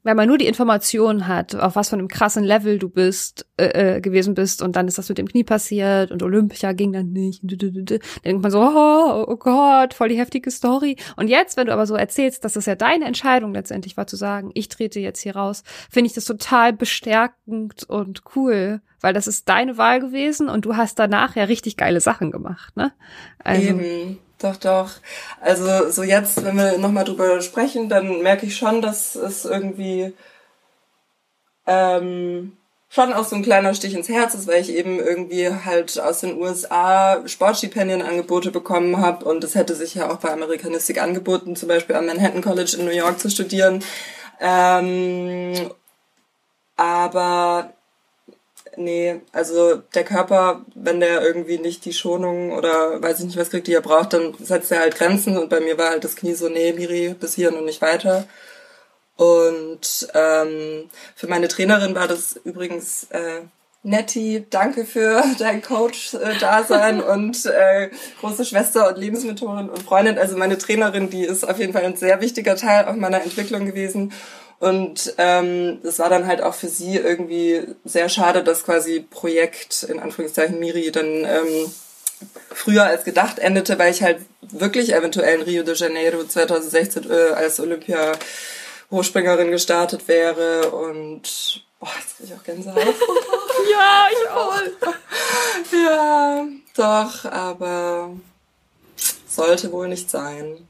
[0.02, 3.96] wenn man nur die Information hat, auf was von einem krassen Level du bist, äh,
[3.96, 7.12] äh, gewesen bist und dann ist das mit dem Knie passiert und Olympia ging dann
[7.12, 7.84] nicht, dann
[8.24, 10.96] denkt man so, oh, oh Gott, voll die heftige Story.
[11.16, 14.16] Und jetzt, wenn du aber so erzählst, dass das ja deine Entscheidung letztendlich war zu
[14.16, 19.26] sagen, ich trete jetzt hier raus, finde ich das total bestärkend und cool, weil das
[19.26, 22.92] ist deine Wahl gewesen und du hast danach ja richtig geile Sachen gemacht, ne?
[23.38, 24.18] Also, Eben.
[24.40, 24.90] Doch, doch.
[25.40, 30.14] Also so jetzt, wenn wir nochmal drüber sprechen, dann merke ich schon, dass es irgendwie
[31.66, 32.56] ähm,
[32.88, 36.20] schon auch so ein kleiner Stich ins Herz ist, weil ich eben irgendwie halt aus
[36.20, 41.68] den USA Sportstipendienangebote bekommen habe und es hätte sich ja auch bei Amerikanistik angeboten, zum
[41.68, 43.84] Beispiel am Manhattan College in New York zu studieren.
[44.40, 45.70] Ähm,
[46.76, 47.74] aber
[48.76, 53.50] nee, also der Körper, wenn der irgendwie nicht die Schonung oder weiß ich nicht, was
[53.50, 56.16] kriegt, die er braucht, dann setzt er halt Grenzen und bei mir war halt das
[56.16, 58.26] Knie so, nee, Miri, bis hier und nicht weiter.
[59.16, 63.42] Und ähm, für meine Trainerin war das übrigens äh,
[63.82, 70.18] Nettie, danke für dein Coach-Dasein und äh, große Schwester und Lebensmentorin und Freundin.
[70.18, 73.66] Also meine Trainerin, die ist auf jeden Fall ein sehr wichtiger Teil auch meiner Entwicklung
[73.66, 74.12] gewesen.
[74.60, 79.84] Und ähm, das war dann halt auch für sie irgendwie sehr schade, dass quasi Projekt
[79.84, 81.72] in Anführungszeichen Miri dann ähm,
[82.52, 87.14] früher als gedacht endete, weil ich halt wirklich eventuell in Rio de Janeiro 2016 äh,
[87.34, 88.12] als Olympia
[88.90, 92.82] Hochspringerin gestartet wäre und boah, jetzt kriege ich auch Gänsehaut.
[93.70, 94.60] ja, ich auch.
[95.72, 96.46] ja,
[96.76, 98.10] doch, aber
[99.26, 100.68] sollte wohl nicht sein.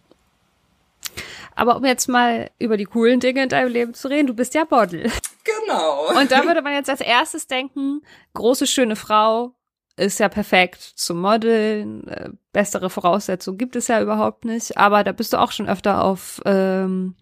[1.55, 4.55] Aber um jetzt mal über die coolen Dinge in deinem Leben zu reden, du bist
[4.55, 5.11] ja Model.
[5.45, 6.19] Genau.
[6.19, 8.03] Und da würde man jetzt als erstes denken,
[8.35, 9.55] große, schöne Frau
[9.97, 12.07] ist ja perfekt zum Modeln.
[12.09, 14.77] Äh, bessere Voraussetzungen gibt es ja überhaupt nicht.
[14.79, 17.15] Aber da bist du auch schon öfter auf ähm,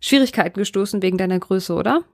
[0.00, 2.04] Schwierigkeiten gestoßen wegen deiner Größe, oder?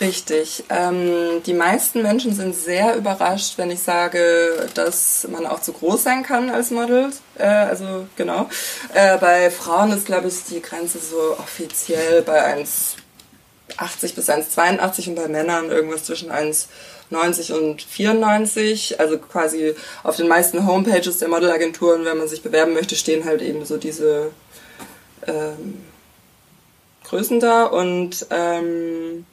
[0.00, 0.62] Richtig.
[0.68, 6.04] Ähm, die meisten Menschen sind sehr überrascht, wenn ich sage, dass man auch zu groß
[6.04, 7.10] sein kann als Model.
[7.36, 8.48] Äh, also genau.
[8.94, 15.14] Äh, bei Frauen ist, glaube ich, die Grenze so offiziell bei 1,80 bis 1,82 und
[15.16, 19.00] bei Männern irgendwas zwischen 1,90 und 94.
[19.00, 19.74] Also quasi
[20.04, 23.78] auf den meisten Homepages der Modelagenturen, wenn man sich bewerben möchte, stehen halt eben so
[23.78, 24.30] diese
[25.26, 25.82] ähm,
[27.02, 29.26] Größen da und ähm,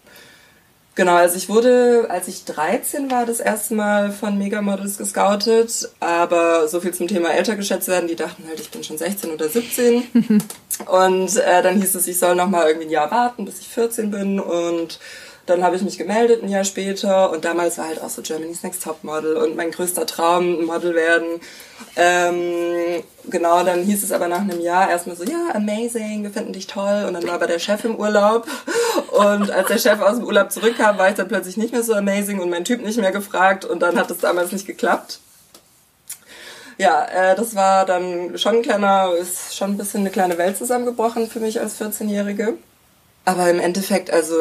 [0.96, 6.70] Genau, also ich wurde, als ich 13 war, das erste Mal von Megamodels gescoutet, aber
[6.70, 9.50] so viel zum Thema älter geschätzt werden, die dachten halt, ich bin schon 16 oder
[9.50, 10.04] 17.
[10.86, 13.68] und äh, dann hieß es, ich soll noch mal irgendwie ein Jahr warten, bis ich
[13.68, 15.00] 14 bin und
[15.46, 18.64] dann habe ich mich gemeldet ein Jahr später und damals war halt auch so Germany's
[18.64, 21.40] Next Top Model und mein größter Traum, Model werden.
[21.96, 26.54] Ähm, genau, dann hieß es aber nach einem Jahr erstmal so, ja, amazing, wir finden
[26.54, 27.06] dich toll.
[27.08, 28.48] Und dann war aber der Chef im Urlaub.
[29.12, 31.94] Und als der Chef aus dem Urlaub zurückkam, war ich dann plötzlich nicht mehr so
[31.94, 33.66] amazing und mein Typ nicht mehr gefragt.
[33.66, 35.20] Und dann hat es damals nicht geklappt.
[36.78, 40.58] Ja, äh, das war dann schon ein kleiner, ist schon ein bisschen eine kleine Welt
[40.58, 42.56] zusammengebrochen für mich als 14-Jährige.
[43.24, 44.36] Aber im Endeffekt, also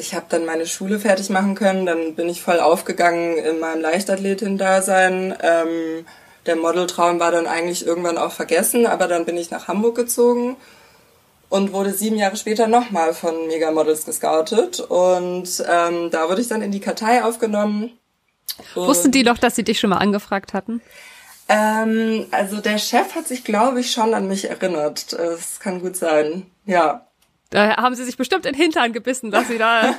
[0.00, 3.82] ich habe dann meine Schule fertig machen können, dann bin ich voll aufgegangen in meinem
[3.82, 5.36] Leichtathletin-Dasein.
[5.40, 6.06] Ähm,
[6.46, 10.56] der Modeltraum war dann eigentlich irgendwann auch vergessen, aber dann bin ich nach Hamburg gezogen
[11.50, 16.62] und wurde sieben Jahre später nochmal von Megamodels gescoutet und ähm, da wurde ich dann
[16.62, 17.90] in die Kartei aufgenommen.
[18.74, 20.80] Wussten die doch, dass sie dich schon mal angefragt hatten?
[21.48, 25.12] Ähm, also der Chef hat sich, glaube ich, schon an mich erinnert.
[25.12, 26.46] Das kann gut sein.
[26.64, 27.06] Ja.
[27.50, 29.80] Da haben sie sich bestimmt in den Hintern gebissen, dass sie da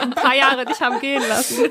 [0.00, 1.70] ein paar Jahre dich haben gehen lassen.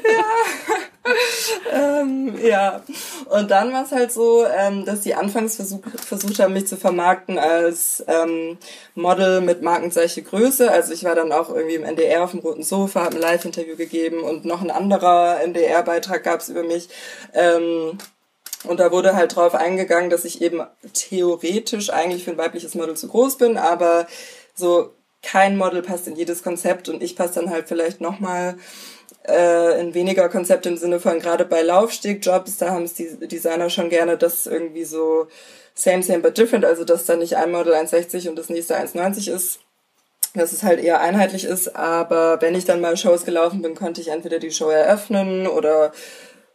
[1.74, 2.00] Ja.
[2.00, 2.82] ähm, ja.
[3.26, 6.78] Und dann war es halt so, ähm, dass die anfangs versuch, versucht haben, mich zu
[6.78, 8.58] vermarkten als ähm,
[8.96, 10.72] Model mit Markenzeichen Größe.
[10.72, 13.76] Also ich war dann auch irgendwie im NDR auf dem roten Sofa, habe ein Live-Interview
[13.76, 16.88] gegeben und noch ein anderer NDR-Beitrag gab es über mich.
[17.34, 17.98] Ähm,
[18.64, 20.62] und da wurde halt drauf eingegangen, dass ich eben
[20.94, 24.08] theoretisch eigentlich für ein weibliches Model zu groß bin, aber
[24.56, 24.97] so
[25.28, 28.56] kein Model passt in jedes Konzept und ich passe dann halt vielleicht nochmal
[29.28, 33.70] äh, in weniger Konzept im Sinne von gerade bei Laufstegjobs, da haben es die Designer
[33.70, 35.28] schon gerne, dass irgendwie so
[35.76, 39.30] same, same, but different, also dass da nicht ein Model 1,60 und das nächste 1,90
[39.30, 39.60] ist,
[40.34, 44.00] dass es halt eher einheitlich ist, aber wenn ich dann mal Shows gelaufen bin, konnte
[44.00, 45.92] ich entweder die Show eröffnen oder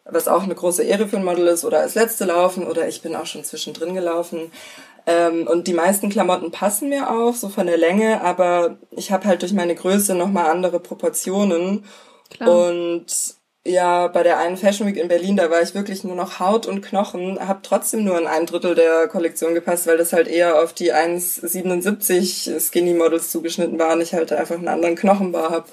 [0.05, 3.03] was auch eine große Ehre für ein Model ist, oder als letzte laufen oder ich
[3.03, 4.51] bin auch schon zwischendrin gelaufen.
[5.07, 9.27] Ähm, und die meisten Klamotten passen mir auch, so von der Länge, aber ich habe
[9.27, 11.85] halt durch meine Größe nochmal andere Proportionen.
[12.31, 12.69] Klar.
[12.69, 13.07] Und
[13.65, 16.67] ja, bei der einen Fashion Week in Berlin, da war ich wirklich nur noch Haut
[16.67, 20.61] und Knochen, habe trotzdem nur in ein Drittel der Kollektion gepasst, weil das halt eher
[20.61, 25.69] auf die 1,77 Skinny Models zugeschnitten war und ich halt einfach einen anderen Knochenbar hab.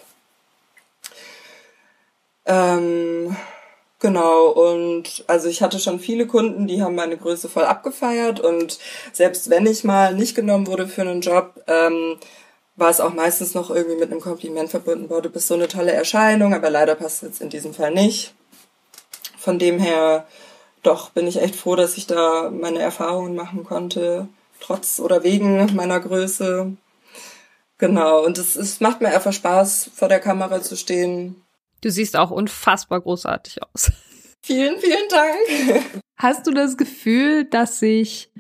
[2.46, 3.36] Ähm,
[4.00, 8.80] Genau, und also ich hatte schon viele Kunden, die haben meine Größe voll abgefeiert und
[9.12, 12.18] selbst wenn ich mal nicht genommen wurde für einen Job, ähm,
[12.78, 15.68] war es auch meistens noch irgendwie mit einem Kompliment verbunden, boah, du bist so eine
[15.68, 18.34] tolle Erscheinung, aber leider passt es jetzt in diesem Fall nicht.
[19.38, 20.26] Von dem her,
[20.84, 24.30] doch, bin ich echt froh, dass ich da meine Erfahrungen machen konnte,
[24.62, 26.72] trotz oder wegen meiner Größe.
[27.78, 31.42] Genau, und es, es macht mir einfach Spaß, vor der Kamera zu stehen,
[31.82, 33.92] Du siehst auch unfassbar großartig aus.
[34.42, 35.84] Vielen, vielen Dank.
[36.16, 38.32] Hast du das Gefühl, dass sich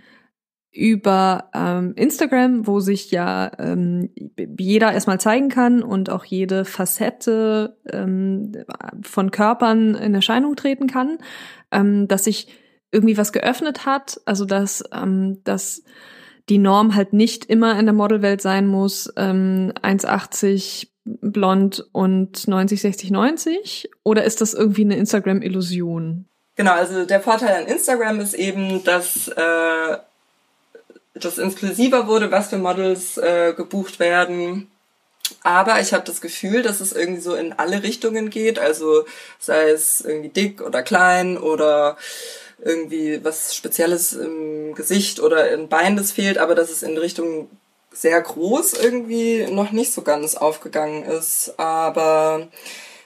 [0.71, 4.09] über ähm, Instagram, wo sich ja ähm,
[4.57, 8.53] jeder erstmal zeigen kann und auch jede Facette ähm,
[9.01, 11.17] von Körpern in Erscheinung treten kann,
[11.71, 12.47] ähm, dass sich
[12.91, 15.83] irgendwie was geöffnet hat, also dass, ähm, dass
[16.49, 20.87] die Norm halt nicht immer in der Modelwelt sein muss, ähm, 1,80
[21.21, 23.89] blond und 90, 60, 90?
[24.03, 26.25] Oder ist das irgendwie eine Instagram-Illusion?
[26.55, 29.97] Genau, also der Vorteil an Instagram ist eben, dass äh,
[31.13, 34.69] das inklusiver wurde, was für Models äh, gebucht werden.
[35.43, 38.59] aber ich habe das Gefühl, dass es irgendwie so in alle Richtungen geht.
[38.59, 39.05] Also
[39.39, 41.97] sei es irgendwie dick oder klein oder
[42.61, 47.49] irgendwie was Spezielles im Gesicht oder im Bein, das fehlt, aber dass es in Richtung
[47.91, 51.53] sehr groß irgendwie noch nicht so ganz aufgegangen ist.
[51.57, 52.47] Aber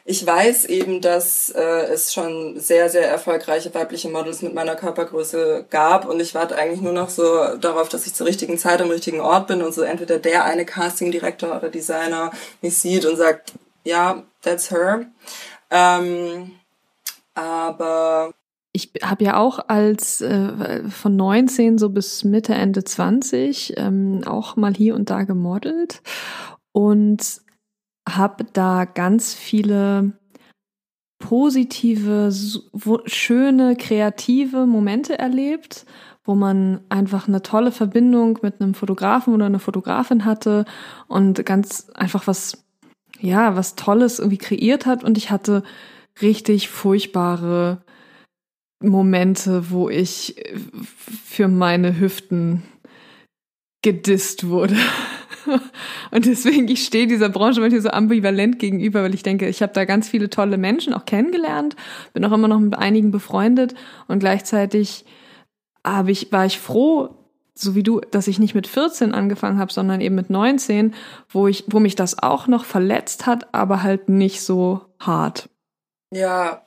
[0.06, 5.66] ich weiß eben, dass äh, es schon sehr, sehr erfolgreiche weibliche Models mit meiner Körpergröße
[5.70, 8.90] gab und ich warte eigentlich nur noch so darauf, dass ich zur richtigen Zeit am
[8.90, 12.32] richtigen Ort bin und so entweder der eine Casting-Direktor oder Designer
[12.62, 13.54] mich sieht und sagt,
[13.86, 15.06] ja, that's her.
[15.72, 16.52] Ähm,
[17.34, 18.34] aber
[18.74, 24.56] ich habe ja auch als äh, von 19 so bis Mitte, Ende 20 ähm, auch
[24.56, 26.02] mal hier und da gemodelt
[26.72, 27.42] und
[28.10, 30.14] habe da ganz viele
[31.20, 32.32] positive,
[33.06, 35.86] schöne, kreative Momente erlebt,
[36.26, 40.66] wo man einfach eine tolle Verbindung mit einem Fotografen oder einer Fotografin hatte
[41.08, 42.66] und ganz einfach was,
[43.20, 45.04] ja, was Tolles irgendwie kreiert hat.
[45.04, 45.64] Und ich hatte
[46.22, 47.84] richtig furchtbare
[48.84, 50.36] Momente, wo ich
[51.26, 52.64] für meine Hüften
[53.82, 54.76] gedisst wurde.
[56.12, 59.74] Und deswegen, ich stehe dieser Branche manchmal so ambivalent gegenüber, weil ich denke, ich habe
[59.74, 61.76] da ganz viele tolle Menschen auch kennengelernt,
[62.14, 63.76] bin auch immer noch mit einigen befreundet
[64.08, 65.06] und gleichzeitig
[65.86, 67.10] habe ich, war ich froh,
[67.56, 70.94] so wie du, dass ich nicht mit 14 angefangen habe, sondern eben mit 19,
[71.30, 75.50] wo ich, wo mich das auch noch verletzt hat, aber halt nicht so hart.
[76.12, 76.63] Ja,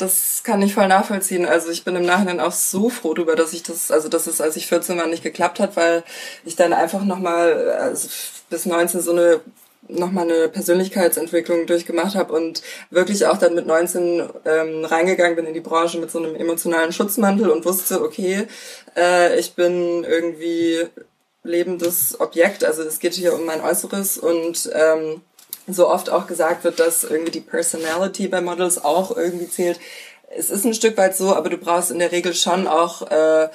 [0.00, 1.46] das kann ich voll nachvollziehen.
[1.46, 4.40] Also ich bin im Nachhinein auch so froh darüber, dass ich das, also dass es,
[4.40, 6.04] als ich 14 war, nicht geklappt hat, weil
[6.44, 8.08] ich dann einfach nochmal, also
[8.48, 9.40] bis 19 so eine
[9.88, 15.54] nochmal eine Persönlichkeitsentwicklung durchgemacht habe und wirklich auch dann mit 19 ähm, reingegangen bin in
[15.54, 18.46] die Branche mit so einem emotionalen Schutzmantel und wusste, okay,
[18.96, 20.86] äh, ich bin irgendwie
[21.42, 25.22] lebendes Objekt, also es geht hier um mein Äußeres und ähm,
[25.72, 29.80] so oft auch gesagt wird, dass irgendwie die Personality bei Models auch irgendwie zählt.
[30.36, 33.48] Es ist ein Stück weit so, aber du brauchst in der Regel schon auch äh,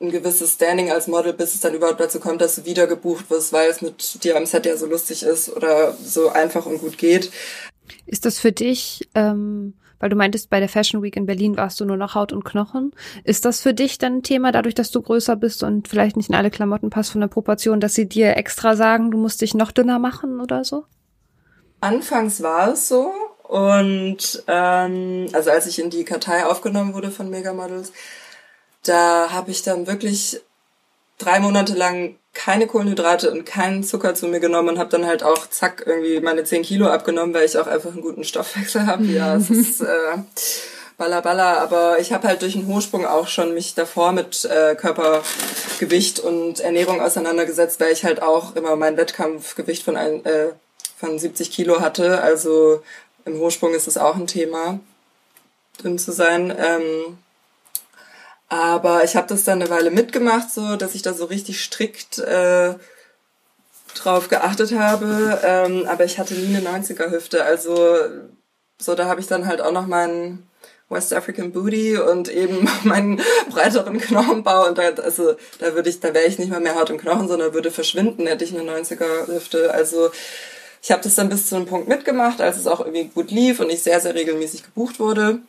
[0.00, 3.30] ein gewisses Standing als Model, bis es dann überhaupt dazu kommt, dass du wieder gebucht
[3.30, 6.78] wirst, weil es mit dir am Set ja so lustig ist oder so einfach und
[6.78, 7.30] gut geht.
[8.06, 11.78] Ist das für dich, ähm, weil du meintest, bei der Fashion Week in Berlin warst
[11.80, 12.92] du nur noch Haut und Knochen,
[13.24, 16.30] ist das für dich dann ein Thema, dadurch, dass du größer bist und vielleicht nicht
[16.30, 19.54] in alle Klamotten passt von der Proportion, dass sie dir extra sagen, du musst dich
[19.54, 20.86] noch dünner machen oder so?
[21.80, 23.12] Anfangs war es so
[23.42, 27.92] und ähm, also als ich in die Kartei aufgenommen wurde von Megamodels,
[28.84, 30.40] da habe ich dann wirklich
[31.18, 35.22] drei Monate lang keine Kohlenhydrate und keinen Zucker zu mir genommen und habe dann halt
[35.22, 39.04] auch zack irgendwie meine zehn Kilo abgenommen, weil ich auch einfach einen guten Stoffwechsel habe.
[39.04, 40.16] Ja, es ist äh,
[40.96, 44.76] balla balla, aber ich habe halt durch den Hochsprung auch schon mich davor mit äh,
[44.76, 50.50] Körpergewicht und Ernährung auseinandergesetzt, weil ich halt auch immer mein Wettkampfgewicht von ein, äh,
[51.00, 52.20] von 70 Kilo hatte.
[52.20, 52.82] Also
[53.24, 54.78] im Hochsprung ist es auch ein Thema,
[55.82, 56.54] dünn zu sein.
[56.56, 57.18] Ähm,
[58.48, 62.18] aber ich habe das dann eine Weile mitgemacht, so dass ich da so richtig strikt
[62.18, 62.74] äh,
[63.94, 65.40] drauf geachtet habe.
[65.42, 67.44] Ähm, aber ich hatte nie eine 90er Hüfte.
[67.44, 68.04] Also
[68.78, 70.46] so da habe ich dann halt auch noch meinen
[70.90, 76.12] West African Booty und eben meinen breiteren Knochenbau und da, also da würde ich, da
[76.12, 79.28] wäre ich nicht mal mehr Haut und Knochen, sondern würde verschwinden, hätte ich eine 90er
[79.28, 79.72] Hüfte.
[79.72, 80.10] Also
[80.82, 83.60] ich habe das dann bis zu einem Punkt mitgemacht, als es auch irgendwie gut lief
[83.60, 85.40] und ich sehr, sehr regelmäßig gebucht wurde.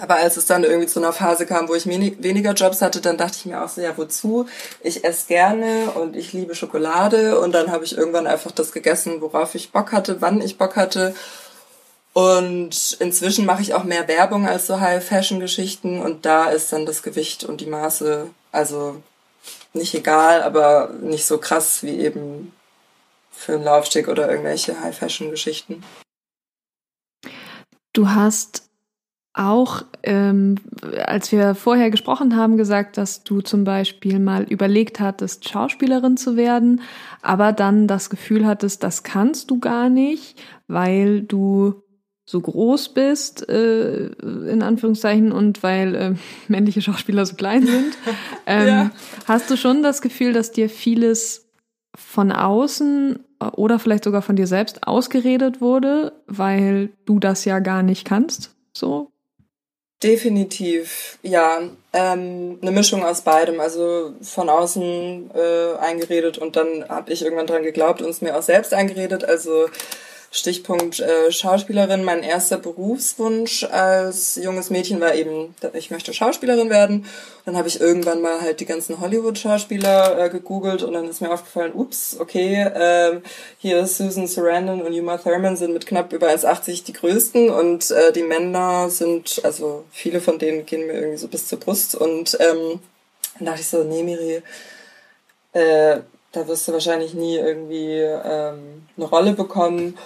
[0.00, 3.18] Aber als es dann irgendwie zu einer Phase kam, wo ich weniger Jobs hatte, dann
[3.18, 4.46] dachte ich mir auch so, ja, wozu?
[4.80, 9.20] Ich esse gerne und ich liebe Schokolade und dann habe ich irgendwann einfach das gegessen,
[9.20, 11.14] worauf ich Bock hatte, wann ich Bock hatte.
[12.14, 17.02] Und inzwischen mache ich auch mehr Werbung als so High-Fashion-Geschichten und da ist dann das
[17.02, 18.96] Gewicht und die Maße, also
[19.74, 22.52] nicht egal, aber nicht so krass wie eben
[23.32, 25.82] für einen Laufsteg oder irgendwelche High-Fashion-Geschichten.
[27.92, 28.70] Du hast
[29.34, 30.56] auch, ähm,
[31.06, 36.36] als wir vorher gesprochen haben, gesagt, dass du zum Beispiel mal überlegt hattest, Schauspielerin zu
[36.36, 36.82] werden,
[37.22, 41.82] aber dann das Gefühl hattest, das kannst du gar nicht, weil du
[42.24, 46.14] so groß bist, äh, in Anführungszeichen, und weil äh,
[46.48, 47.96] männliche Schauspieler so klein sind.
[48.44, 48.90] Ähm, ja.
[49.28, 51.41] Hast du schon das Gefühl, dass dir vieles
[51.94, 53.24] von außen
[53.56, 58.54] oder vielleicht sogar von dir selbst ausgeredet wurde, weil du das ja gar nicht kannst,
[58.72, 59.12] so?
[60.02, 61.60] Definitiv, ja.
[61.92, 63.60] Ähm, eine Mischung aus beidem.
[63.60, 68.36] Also von außen äh, eingeredet und dann habe ich irgendwann dran geglaubt und es mir
[68.36, 69.24] auch selbst eingeredet.
[69.24, 69.68] Also
[70.34, 72.04] Stichpunkt äh, Schauspielerin.
[72.04, 77.04] Mein erster Berufswunsch als junges Mädchen war eben, ich möchte Schauspielerin werden.
[77.44, 81.30] Dann habe ich irgendwann mal halt die ganzen Hollywood-Schauspieler äh, gegoogelt und dann ist mir
[81.30, 83.20] aufgefallen, ups, okay, äh,
[83.58, 88.10] hier Susan Sarandon und Uma Thurman sind mit knapp über 1,80 die größten und äh,
[88.12, 92.38] die Männer sind, also viele von denen gehen mir irgendwie so bis zur Brust und
[92.40, 92.80] ähm,
[93.38, 94.42] dann dachte ich so, nee, Miri,
[95.52, 96.00] äh,
[96.32, 99.98] da wirst du wahrscheinlich nie irgendwie ähm, eine Rolle bekommen.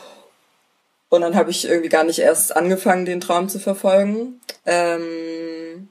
[1.08, 4.40] Und dann habe ich irgendwie gar nicht erst angefangen, den Traum zu verfolgen.
[4.64, 5.88] Ähm,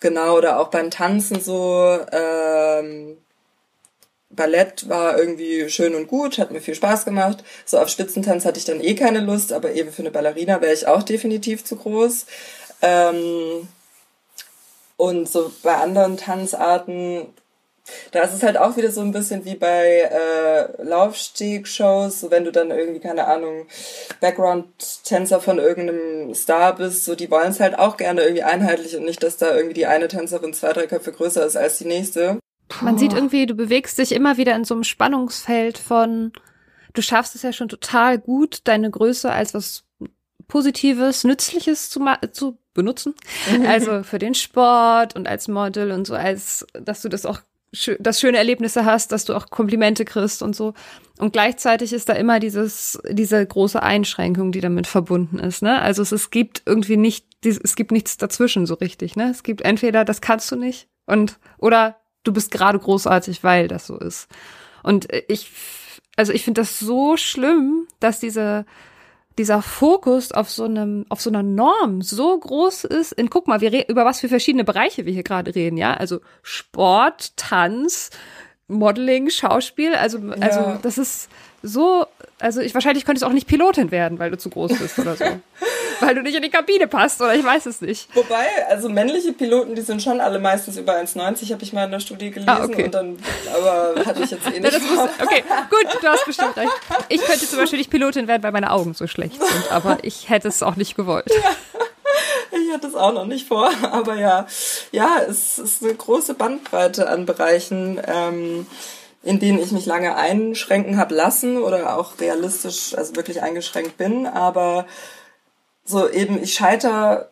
[0.00, 1.98] genau, oder auch beim Tanzen so.
[2.12, 3.18] Ähm,
[4.30, 7.44] Ballett war irgendwie schön und gut, hat mir viel Spaß gemacht.
[7.64, 10.74] So auf Spitzentanz hatte ich dann eh keine Lust, aber eben für eine Ballerina wäre
[10.74, 12.26] ich auch definitiv zu groß.
[12.82, 13.68] Ähm,
[14.96, 17.26] und so bei anderen Tanzarten
[18.12, 22.44] da ist es halt auch wieder so ein bisschen wie bei äh, Laufsteg-Shows, so wenn
[22.44, 23.66] du dann irgendwie, keine Ahnung,
[24.20, 29.04] Background-Tänzer von irgendeinem Star bist, so die wollen es halt auch gerne irgendwie einheitlich und
[29.04, 32.38] nicht, dass da irgendwie die eine Tänzerin zwei, drei Köpfe größer ist als die nächste.
[32.80, 36.32] Man sieht irgendwie, du bewegst dich immer wieder in so einem Spannungsfeld von,
[36.94, 39.84] du schaffst es ja schon total gut, deine Größe als was
[40.48, 42.00] Positives, Nützliches zu,
[42.32, 43.14] zu benutzen.
[43.66, 47.40] Also für den Sport und als Model und so, als dass du das auch
[47.98, 50.74] das schöne Erlebnisse hast, dass du auch Komplimente kriegst und so.
[51.18, 55.80] Und gleichzeitig ist da immer dieses, diese große Einschränkung, die damit verbunden ist, ne?
[55.80, 59.30] Also es, es gibt irgendwie nicht, es gibt nichts dazwischen so richtig, ne?
[59.30, 63.86] Es gibt entweder, das kannst du nicht und, oder du bist gerade großartig, weil das
[63.86, 64.28] so ist.
[64.82, 65.50] Und ich,
[66.16, 68.66] also ich finde das so schlimm, dass diese,
[69.38, 73.12] dieser Fokus auf so einem, auf so einer Norm so groß ist.
[73.12, 75.94] In, guck mal, wir über was für verschiedene Bereiche wir hier gerade reden, ja?
[75.94, 78.10] Also Sport, Tanz,
[78.68, 79.94] Modeling, Schauspiel.
[79.94, 80.34] Also, ja.
[80.34, 81.28] also das ist
[81.62, 82.06] so,
[82.38, 85.24] also ich wahrscheinlich könntest auch nicht Pilotin werden, weil du zu groß bist oder so.
[86.00, 88.14] weil du nicht in die Kabine passt oder ich weiß es nicht.
[88.14, 91.90] Wobei, also männliche Piloten, die sind schon alle meistens über 1,90, habe ich mal in
[91.90, 92.84] der Studie gelesen ah, okay.
[92.84, 93.18] und dann,
[93.54, 94.90] aber hatte ich jetzt eh nicht.
[94.90, 96.72] muss, okay, gut, du hast bestimmt recht.
[97.08, 100.28] Ich könnte zum Beispiel nicht Pilotin werden, weil meine Augen so schlecht sind, aber ich
[100.28, 101.30] hätte es auch nicht gewollt.
[101.30, 101.50] Ja.
[102.52, 104.46] Ich hatte es auch noch nicht vor, aber ja,
[104.92, 108.00] ja, es ist eine große Bandbreite an Bereichen.
[108.06, 108.66] Ähm,
[109.24, 114.26] in denen ich mich lange einschränken habe lassen oder auch realistisch, also wirklich eingeschränkt bin.
[114.26, 114.86] Aber
[115.84, 117.28] so eben, ich scheiter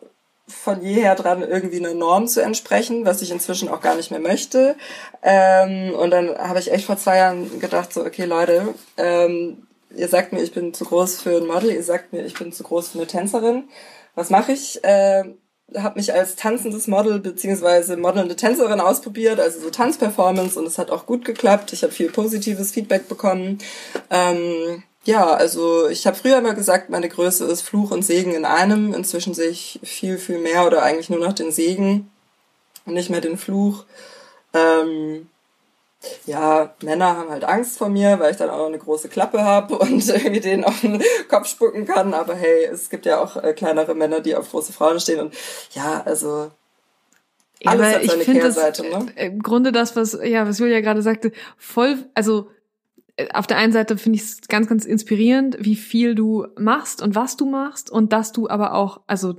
[0.47, 4.19] von jeher dran, irgendwie eine Norm zu entsprechen, was ich inzwischen auch gar nicht mehr
[4.19, 4.75] möchte.
[5.21, 10.07] Ähm, und dann habe ich echt vor zwei Jahren gedacht, so, okay, Leute, ähm, ihr
[10.07, 12.63] sagt mir, ich bin zu groß für ein Model, ihr sagt mir, ich bin zu
[12.63, 13.65] groß für eine Tänzerin.
[14.15, 14.83] Was mache ich?
[14.83, 15.23] Äh,
[15.75, 20.91] habe mich als tanzendes Model beziehungsweise modelnde Tänzerin ausprobiert, also so Tanzperformance und es hat
[20.91, 21.73] auch gut geklappt.
[21.73, 23.59] Ich habe viel positives Feedback bekommen.
[24.09, 28.45] Ähm, ja, also ich habe früher immer gesagt, meine Größe ist Fluch und Segen in
[28.45, 28.93] einem.
[28.93, 32.09] Inzwischen sehe ich viel, viel mehr oder eigentlich nur noch den Segen
[32.85, 33.85] und nicht mehr den Fluch.
[34.53, 35.27] Ähm,
[36.25, 39.77] ja, Männer haben halt Angst vor mir, weil ich dann auch eine große Klappe habe
[39.79, 42.13] und irgendwie denen auf den Kopf spucken kann.
[42.13, 45.19] Aber hey, es gibt ja auch äh, kleinere Männer, die auf große Frauen stehen.
[45.19, 45.33] Und
[45.73, 46.51] ja, also
[47.65, 49.11] alles ja, hat seine Kehrseite, das, ne?
[49.15, 52.62] Im Grunde das, was, ja, was Julia gerade sagte, voll, also äh,
[53.33, 57.15] auf der einen Seite finde ich es ganz, ganz inspirierend, wie viel du machst und
[57.15, 59.35] was du machst und dass du aber auch, also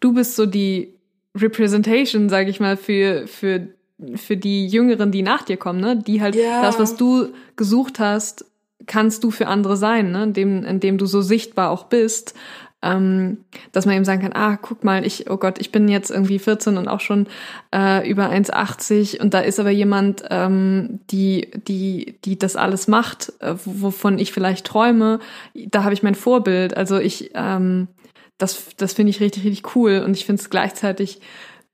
[0.00, 0.94] du bist so die
[1.36, 3.68] Representation, sage ich mal, für, für
[4.14, 5.96] für die Jüngeren, die nach dir kommen, ne?
[5.96, 6.62] Die halt ja.
[6.62, 8.44] das, was du gesucht hast,
[8.86, 10.22] kannst du für andere sein, ne?
[10.22, 12.34] Indem, indem du so sichtbar auch bist.
[12.80, 13.38] Ähm,
[13.72, 16.38] dass man eben sagen kann, ah, guck mal, ich, oh Gott, ich bin jetzt irgendwie
[16.38, 17.26] 14 und auch schon
[17.74, 23.32] äh, über 1,80 und da ist aber jemand, ähm, die, die, die das alles macht,
[23.40, 25.18] äh, wovon ich vielleicht träume.
[25.54, 26.76] Da habe ich mein Vorbild.
[26.76, 27.88] Also ich, ähm,
[28.38, 31.20] das, das finde ich richtig, richtig cool und ich finde es gleichzeitig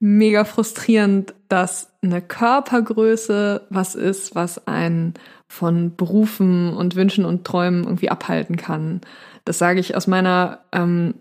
[0.00, 5.14] mega frustrierend, dass eine Körpergröße was ist, was einen
[5.46, 9.00] von Berufen und Wünschen und Träumen irgendwie abhalten kann.
[9.45, 11.14] Das sage ich aus meiner ähm,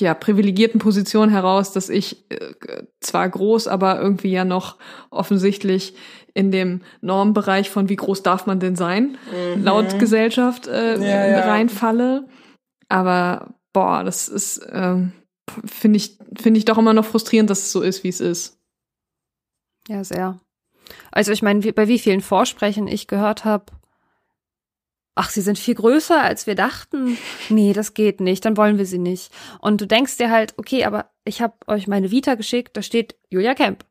[0.00, 2.54] ja, privilegierten Position heraus, dass ich äh,
[3.00, 4.76] zwar groß, aber irgendwie ja noch
[5.10, 5.94] offensichtlich
[6.34, 9.18] in dem Normbereich von wie groß darf man denn sein,
[9.56, 9.64] mhm.
[9.64, 11.40] laut Gesellschaft äh, ja, ja.
[11.50, 12.28] reinfalle.
[12.88, 15.12] Aber boah, das ist, ähm,
[15.64, 18.58] finde ich, finde ich doch immer noch frustrierend, dass es so ist, wie es ist.
[19.88, 20.38] Ja, sehr.
[21.10, 23.66] Also ich meine, bei wie vielen Vorsprechen ich gehört habe,
[25.18, 27.18] ach, sie sind viel größer, als wir dachten.
[27.48, 29.32] Nee, das geht nicht, dann wollen wir sie nicht.
[29.60, 33.16] Und du denkst dir halt, okay, aber ich habe euch meine Vita geschickt, da steht
[33.28, 33.84] Julia Kemp.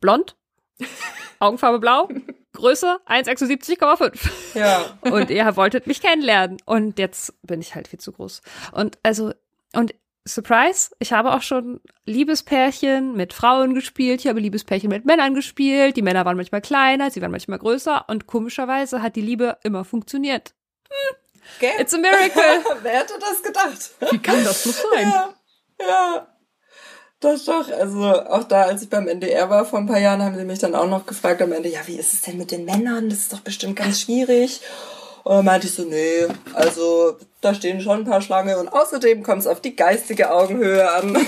[0.00, 0.36] Blond,
[1.38, 2.08] Augenfarbe blau,
[2.52, 4.58] Größe 1,76,5.
[4.58, 4.98] Ja.
[5.00, 6.58] Und ihr wolltet mich kennenlernen.
[6.66, 8.42] Und jetzt bin ich halt viel zu groß.
[8.72, 9.32] Und also,
[9.72, 9.94] und
[10.34, 15.96] Surprise, ich habe auch schon Liebespärchen mit Frauen gespielt, ich habe Liebespärchen mit Männern gespielt,
[15.96, 19.84] die Männer waren manchmal kleiner, sie waren manchmal größer und komischerweise hat die Liebe immer
[19.84, 20.54] funktioniert.
[20.88, 21.16] Hm,
[21.60, 21.72] Gell?
[21.78, 22.42] it's a miracle.
[22.82, 23.90] Wer hätte das gedacht?
[24.10, 25.08] Wie kann das so sein?
[25.08, 25.34] Ja,
[25.80, 26.26] ja.
[27.20, 27.70] Doch, doch.
[27.70, 30.58] Also auch da, als ich beim NDR war vor ein paar Jahren, haben sie mich
[30.58, 33.10] dann auch noch gefragt am Ende, ja, wie ist es denn mit den Männern?
[33.10, 34.62] Das ist doch bestimmt ganz schwierig.
[35.24, 39.22] Und dann meinte ich so, nee, also da stehen schon ein paar Schlange und außerdem
[39.22, 41.16] kommt es auf die geistige Augenhöhe an.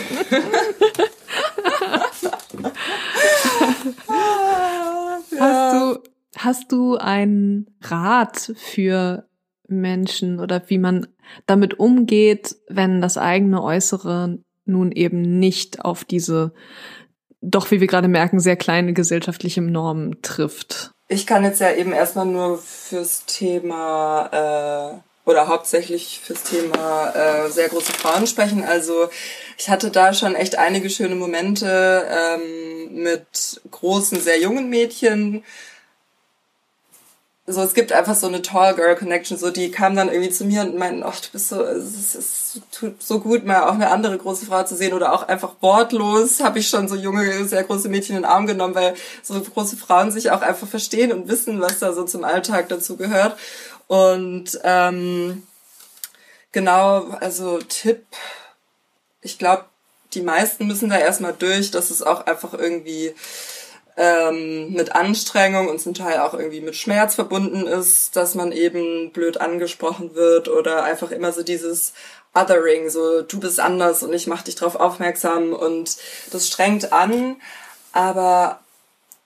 [5.38, 5.98] Hast du,
[6.36, 9.26] hast du einen Rat für
[9.66, 11.08] Menschen oder wie man
[11.46, 16.52] damit umgeht, wenn das eigene Äußere nun eben nicht auf diese,
[17.40, 20.92] doch wie wir gerade merken, sehr kleine gesellschaftliche Normen trifft?
[21.08, 27.50] Ich kann jetzt ja eben erstmal nur fürs Thema äh, oder hauptsächlich fürs Thema äh,
[27.50, 28.64] sehr große Frauen sprechen.
[28.64, 29.08] Also
[29.56, 35.44] ich hatte da schon echt einige schöne Momente ähm, mit großen, sehr jungen Mädchen.
[37.44, 40.44] So, es gibt einfach so eine Tall Girl Connection, so die kamen dann irgendwie zu
[40.44, 43.90] mir und meinten, ach, du bist so, es, es tut so gut, mal auch eine
[43.90, 47.64] andere große Frau zu sehen oder auch einfach wortlos habe ich schon so junge, sehr
[47.64, 51.28] große Mädchen in den Arm genommen, weil so große Frauen sich auch einfach verstehen und
[51.28, 53.36] wissen, was da so zum Alltag dazu gehört.
[53.92, 55.46] Und ähm,
[56.50, 58.06] genau, also Tipp,
[59.20, 59.66] ich glaube,
[60.14, 63.14] die meisten müssen da erstmal durch, dass es auch einfach irgendwie
[63.98, 69.12] ähm, mit Anstrengung und zum Teil auch irgendwie mit Schmerz verbunden ist, dass man eben
[69.12, 71.92] blöd angesprochen wird oder einfach immer so dieses
[72.34, 75.98] Othering, so du bist anders und ich mach dich drauf aufmerksam und
[76.30, 77.36] das strengt an,
[77.92, 78.61] aber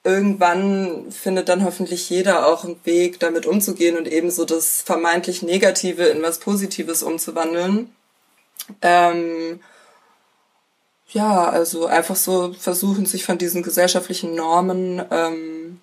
[0.06, 5.42] irgendwann findet dann hoffentlich jeder auch einen Weg, damit umzugehen und eben so das vermeintlich
[5.42, 7.90] Negative in was Positives umzuwandeln.
[8.82, 9.58] Ähm,
[11.08, 15.80] ja, also einfach so versuchen, sich von diesen gesellschaftlichen Normen ähm,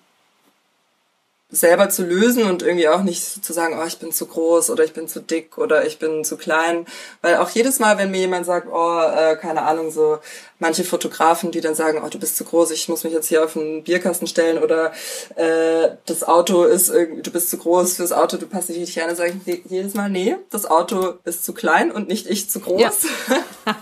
[1.54, 4.84] selber zu lösen und irgendwie auch nicht zu sagen, oh, ich bin zu groß oder
[4.84, 6.86] ich bin zu dick oder ich bin zu klein.
[7.22, 10.18] Weil auch jedes Mal, wenn mir jemand sagt, oh, äh, keine Ahnung, so
[10.58, 13.44] manche Fotografen, die dann sagen, oh, du bist zu groß, ich muss mich jetzt hier
[13.44, 14.92] auf einen Bierkasten stellen oder
[15.36, 18.98] äh, das Auto ist irgendwie, du bist zu groß fürs Auto, du passt nicht richtig
[18.98, 22.50] rein, dann sage ich jedes Mal, nee, das Auto ist zu klein und nicht ich
[22.50, 22.80] zu groß.
[22.80, 22.92] Ja.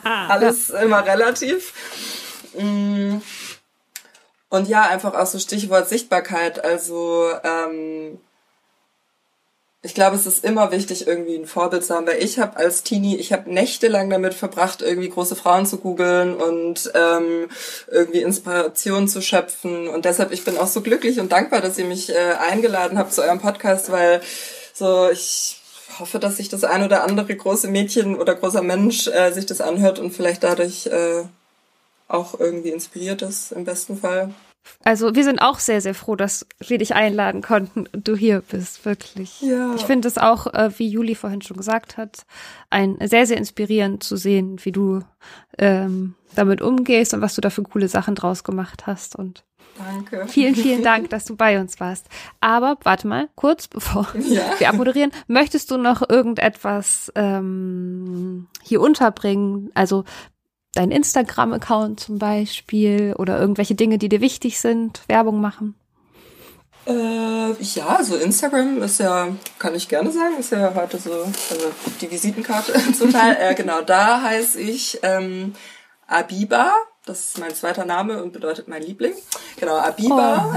[0.29, 1.73] Alles immer relativ.
[2.55, 3.19] Mm.
[4.53, 6.63] Und ja, einfach auch so Stichwort Sichtbarkeit.
[6.63, 8.19] Also ähm,
[9.81, 12.83] ich glaube, es ist immer wichtig, irgendwie ein Vorbild zu haben, weil ich habe als
[12.83, 17.49] Teenie, ich habe nächtelang damit verbracht, irgendwie große Frauen zu googeln und ähm,
[17.91, 19.89] irgendwie Inspiration zu schöpfen.
[19.89, 23.15] Und deshalb, ich bin auch so glücklich und dankbar, dass ihr mich äh, eingeladen habt
[23.15, 24.21] zu eurem Podcast, weil
[24.75, 25.63] so ich
[25.99, 29.63] hoffe, dass sich das ein oder andere große Mädchen oder großer Mensch äh, sich das
[29.63, 31.25] anhört und vielleicht dadurch äh,
[32.13, 34.35] auch irgendwie inspiriert ist, im besten Fall.
[34.85, 38.43] Also wir sind auch sehr, sehr froh, dass wir dich einladen konnten und du hier
[38.43, 39.41] bist, wirklich.
[39.41, 39.75] Ja.
[39.75, 42.25] Ich finde es auch, äh, wie Juli vorhin schon gesagt hat,
[42.71, 45.01] ein sehr, sehr inspirierend zu sehen, wie du
[45.59, 49.17] ähm, damit umgehst und was du da für coole Sachen draus gemacht hast.
[49.17, 49.45] Und
[49.79, 50.27] Danke.
[50.29, 52.07] Vielen, vielen Dank, dass du bei uns warst.
[52.41, 54.43] Aber warte mal, kurz bevor ja.
[54.59, 59.71] wir abmoderieren, möchtest du noch irgendetwas ähm, hier unterbringen?
[59.75, 60.05] Also
[60.75, 65.75] dein Instagram-Account zum Beispiel oder irgendwelche Dinge, die dir wichtig sind, Werbung machen?
[66.87, 71.73] Äh, ja, so Instagram ist ja, kann ich gerne sagen, ist ja heute so also
[72.01, 73.37] die Visitenkarte zum Teil.
[73.39, 75.55] äh, genau, da heiße ich ähm,
[76.09, 76.73] Abiba
[77.05, 79.15] das ist mein zweiter Name und bedeutet mein Liebling.
[79.59, 80.55] Genau, Abiba.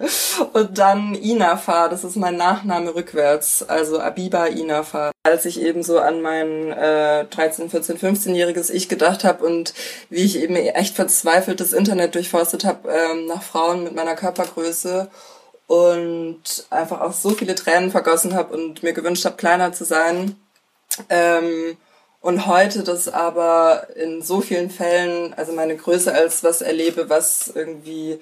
[0.00, 0.44] Oh.
[0.52, 3.64] und dann Inafa, das ist mein Nachname rückwärts.
[3.68, 5.10] Also Abiba Inafa.
[5.24, 9.74] Als ich eben so an mein äh, 13, 14, 15-jähriges Ich gedacht habe und
[10.10, 15.10] wie ich eben echt verzweifelt das Internet durchforstet habe ähm, nach Frauen mit meiner Körpergröße
[15.66, 20.36] und einfach auch so viele Tränen vergossen habe und mir gewünscht habe, kleiner zu sein.
[21.08, 21.76] Ähm,
[22.20, 27.48] und heute das aber in so vielen Fällen, also meine Größe als was erlebe, was
[27.48, 28.20] irgendwie,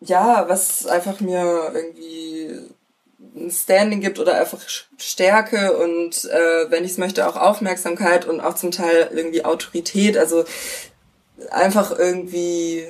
[0.00, 2.60] ja, was einfach mir irgendwie
[3.36, 4.60] ein Standing gibt oder einfach
[4.98, 10.18] Stärke und äh, wenn ich es möchte auch Aufmerksamkeit und auch zum Teil irgendwie Autorität,
[10.18, 10.44] also
[11.50, 12.86] einfach irgendwie,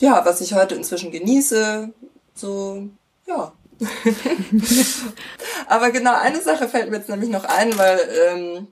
[0.00, 1.90] ja, was ich heute inzwischen genieße,
[2.34, 2.88] so,
[3.26, 3.52] ja,
[5.66, 7.98] Aber genau eine Sache fällt mir jetzt nämlich noch ein, weil
[8.28, 8.68] ähm,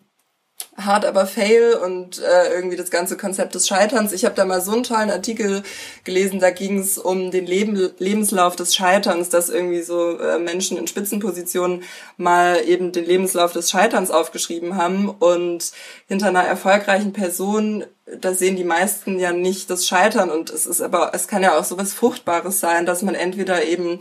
[0.76, 4.12] hart aber fail und äh, irgendwie das ganze Konzept des Scheiterns.
[4.12, 5.62] Ich habe da mal so einen tollen Artikel
[6.04, 10.78] gelesen, da ging es um den Leben, Lebenslauf des Scheiterns, dass irgendwie so äh, Menschen
[10.78, 11.82] in Spitzenpositionen
[12.16, 15.72] mal eben den Lebenslauf des Scheiterns aufgeschrieben haben und
[16.08, 17.84] hinter einer erfolgreichen Person,
[18.20, 21.58] da sehen die meisten ja nicht das Scheitern und es ist aber, es kann ja
[21.58, 23.98] auch so was Fruchtbares sein, dass man entweder eben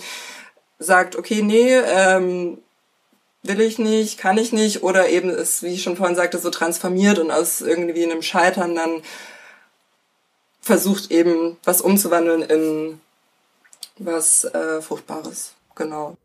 [0.82, 2.58] sagt, okay, nee, ähm,
[3.44, 6.50] will ich nicht, kann ich nicht oder eben ist, wie ich schon vorhin sagte, so
[6.50, 9.02] transformiert und aus irgendwie einem Scheitern dann
[10.62, 13.00] versucht eben was umzuwandeln in
[13.98, 15.54] was äh, Fruchtbares.
[15.76, 16.18] Genau.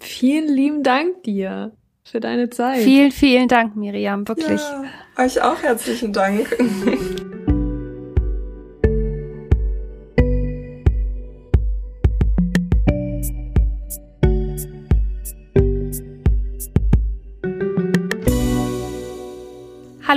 [0.00, 1.72] Vielen lieben Dank dir
[2.02, 2.82] für deine Zeit.
[2.82, 4.60] Vielen, vielen Dank, Miriam, wirklich.
[4.60, 4.84] Ja,
[5.18, 6.56] euch auch herzlichen Dank.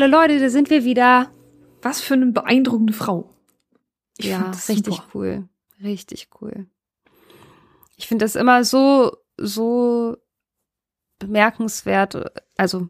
[0.03, 1.31] Hallo Leute, da sind wir wieder.
[1.81, 3.29] Was für eine beeindruckende Frau.
[4.17, 5.07] Ich ja, richtig super.
[5.13, 5.47] cool.
[5.81, 6.67] Richtig cool.
[7.95, 10.17] Ich finde das immer so, so
[11.19, 12.21] bemerkenswert.
[12.57, 12.89] Also,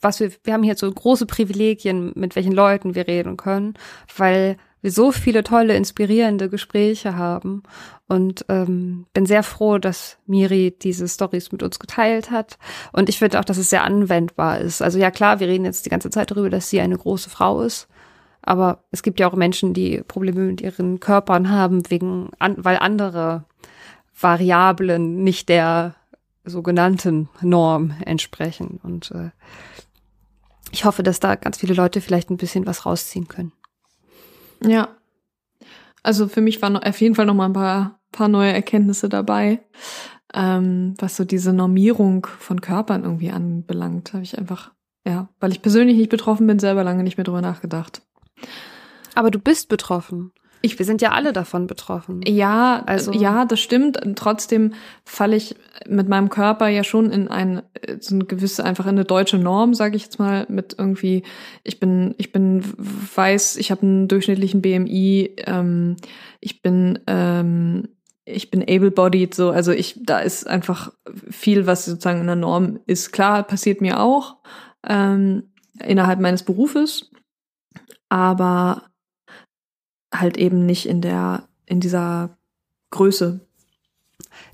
[0.00, 3.74] was wir, wir haben hier so große Privilegien, mit welchen Leuten wir reden können,
[4.16, 7.64] weil wir so viele tolle, inspirierende Gespräche haben.
[8.06, 12.56] Und ähm, bin sehr froh, dass Miri diese Stories mit uns geteilt hat.
[12.92, 14.80] Und ich finde auch, dass es sehr anwendbar ist.
[14.80, 17.62] Also ja klar, wir reden jetzt die ganze Zeit darüber, dass sie eine große Frau
[17.62, 17.88] ist.
[18.42, 22.76] Aber es gibt ja auch Menschen, die Probleme mit ihren Körpern haben, wegen, an, weil
[22.78, 23.44] andere
[24.18, 25.96] Variablen nicht der
[26.44, 28.78] sogenannten Norm entsprechen.
[28.84, 29.30] Und äh,
[30.70, 33.50] ich hoffe, dass da ganz viele Leute vielleicht ein bisschen was rausziehen können.
[34.62, 34.96] Ja.
[36.02, 39.60] Also für mich waren auf jeden Fall noch mal ein paar, paar neue Erkenntnisse dabei.
[40.34, 44.72] Ähm, was so diese Normierung von Körpern irgendwie anbelangt, habe ich einfach,
[45.06, 48.02] ja, weil ich persönlich nicht betroffen bin, selber lange nicht mehr drüber nachgedacht.
[49.14, 50.32] Aber du bist betroffen.
[50.66, 52.22] Ich, wir sind ja alle davon betroffen.
[52.26, 54.00] Ja, also ja, das stimmt.
[54.16, 55.54] Trotzdem falle ich
[55.88, 57.62] mit meinem Körper ja schon in ein
[58.00, 61.22] so eine gewisse einfach in eine deutsche Norm, sage ich jetzt mal, mit irgendwie
[61.62, 62.64] ich bin ich bin
[63.14, 65.96] weiß, ich habe einen durchschnittlichen BMI, ähm,
[66.40, 67.88] ich bin ähm,
[68.24, 70.92] ich bin able-bodied, so also ich da ist einfach
[71.30, 73.12] viel, was sozusagen in der Norm ist.
[73.12, 74.38] Klar, passiert mir auch
[74.84, 75.44] ähm,
[75.80, 77.12] innerhalb meines Berufes,
[78.08, 78.82] aber
[80.20, 82.36] halt eben nicht in der, in dieser
[82.90, 83.40] Größe.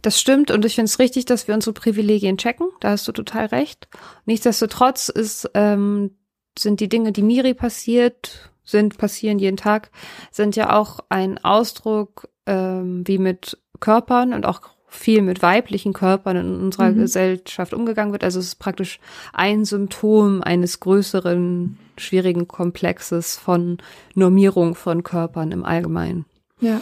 [0.01, 2.69] Das stimmt und ich finde es richtig, dass wir unsere Privilegien checken.
[2.81, 3.89] Da hast du total recht.
[4.27, 6.17] Nichtsdestotrotz ist, ähm,
[6.59, 9.91] sind die Dinge, die Miri passiert, sind, passieren jeden Tag,
[10.31, 14.61] sind ja auch ein Ausdruck, ähm, wie mit Körpern und auch
[14.93, 16.99] viel mit weiblichen Körpern in unserer mhm.
[16.99, 18.23] Gesellschaft umgegangen wird.
[18.23, 19.01] Also es ist praktisch
[19.33, 23.79] ein Symptom eines größeren, schwierigen Komplexes von
[24.15, 26.27] Normierung von Körpern im Allgemeinen.
[26.61, 26.81] Ja.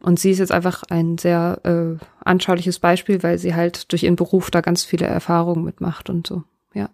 [0.00, 4.16] Und sie ist jetzt einfach ein sehr äh, anschauliches Beispiel, weil sie halt durch ihren
[4.16, 6.42] Beruf da ganz viele Erfahrungen mitmacht und so.
[6.74, 6.90] Ja.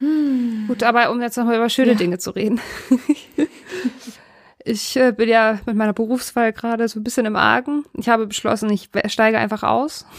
[0.00, 0.64] Hm.
[0.66, 1.96] Gut, aber um jetzt nochmal über schöne ja.
[1.96, 2.60] Dinge zu reden.
[4.68, 7.84] Ich äh, bin ja mit meiner Berufswahl gerade so ein bisschen im Argen.
[7.94, 10.06] Ich habe beschlossen, ich steige einfach aus.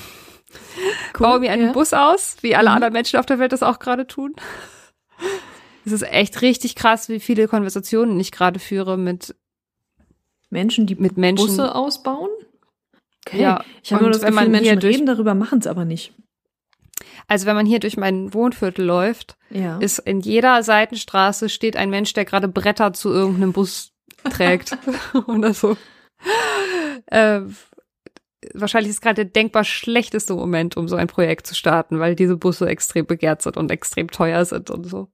[1.13, 1.71] Cool, baue mir einen ja.
[1.73, 2.75] Bus aus, wie alle mhm.
[2.75, 4.35] anderen Menschen auf der Welt das auch gerade tun.
[5.85, 9.35] Es ist echt richtig krass, wie viele Konversationen ich gerade führe mit
[10.49, 11.47] Menschen, die mit Menschen.
[11.47, 12.29] Busse ausbauen.
[13.25, 13.41] Okay.
[13.41, 16.13] Ja, ich habe nur das Gefühl, Menschen reden darüber, machen es aber nicht.
[17.27, 19.77] Also wenn man hier durch mein Wohnviertel läuft, ja.
[19.79, 23.93] ist in jeder Seitenstraße steht ein Mensch, der gerade Bretter zu irgendeinem Bus
[24.23, 24.77] trägt
[25.27, 25.77] oder so.
[27.07, 27.41] Äh,
[28.53, 32.37] wahrscheinlich ist gerade der denkbar schlechteste Moment, um so ein Projekt zu starten, weil diese
[32.37, 35.09] Busse extrem begehrt sind und extrem teuer sind und so.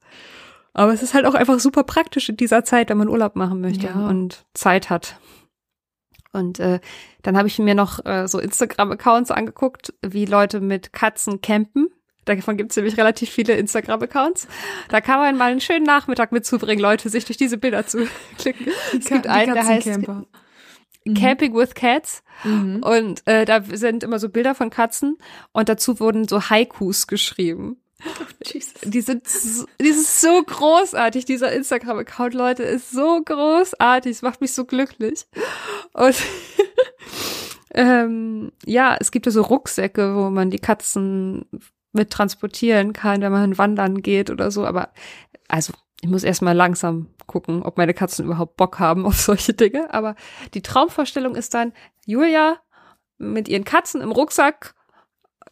[0.73, 3.61] Aber es ist halt auch einfach super praktisch in dieser Zeit, wenn man Urlaub machen
[3.61, 4.07] möchte ja.
[4.07, 5.17] und Zeit hat.
[6.33, 6.81] Und äh,
[7.21, 11.89] dann habe ich mir noch äh, so Instagram-Accounts angeguckt, wie Leute mit Katzen campen.
[12.25, 14.47] Davon gibt es nämlich relativ viele Instagram-Accounts.
[14.89, 18.07] Da kann man mal einen schönen Nachmittag mitzubringen, Leute, sich durch diese Bilder zu
[18.37, 18.67] klicken.
[18.97, 20.25] Es gibt einen, der heißt mhm.
[21.13, 22.23] Camping with Cats.
[22.43, 22.81] Mhm.
[22.83, 25.17] Und äh, da sind immer so Bilder von Katzen
[25.53, 27.77] und dazu wurden so Haikus geschrieben.
[28.03, 28.25] Oh,
[28.83, 34.41] die sind so, die sind so großartig, dieser Instagram-Account, Leute, ist so großartig, es macht
[34.41, 35.25] mich so glücklich.
[35.93, 36.15] Und
[37.73, 41.45] ähm, ja, es gibt ja so Rucksäcke, wo man die Katzen
[41.95, 44.65] mit transportieren kann, wenn man wandern geht oder so.
[44.65, 44.89] Aber
[45.47, 49.93] also ich muss erstmal langsam gucken, ob meine Katzen überhaupt Bock haben auf solche Dinge.
[49.93, 50.15] Aber
[50.53, 51.73] die Traumvorstellung ist dann,
[52.05, 52.57] Julia
[53.17, 54.75] mit ihren Katzen im Rucksack,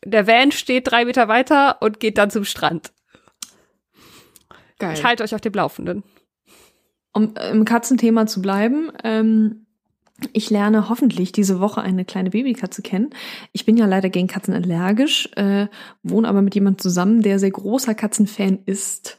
[0.06, 2.92] der Van steht drei Meter weiter und geht dann zum Strand.
[4.80, 4.94] Geil.
[4.94, 6.04] Ich halte euch auf dem Laufenden.
[7.14, 9.63] Um im Katzenthema zu bleiben, ähm,
[10.34, 13.10] ich lerne hoffentlich diese Woche eine kleine Babykatze kennen.
[13.52, 15.68] Ich bin ja leider gegen Katzen allergisch, äh,
[16.04, 19.18] wohne aber mit jemandem zusammen, der sehr großer Katzenfan ist.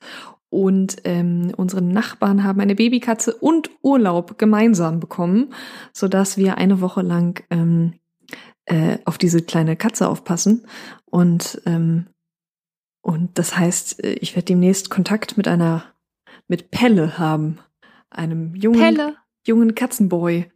[0.48, 5.52] Und ähm, unsere Nachbarn haben eine Babykatze und Urlaub gemeinsam bekommen,
[5.92, 7.94] so dass wir eine Woche lang ähm,
[8.66, 10.66] äh, auf diese kleine Katze aufpassen.
[11.06, 12.06] Und ähm,
[13.04, 15.84] und das heißt, äh, ich werde demnächst Kontakt mit einer
[16.48, 17.58] mit Pelle haben,
[18.10, 19.16] einem jungen Pelle.
[19.46, 20.50] jungen Katzenboy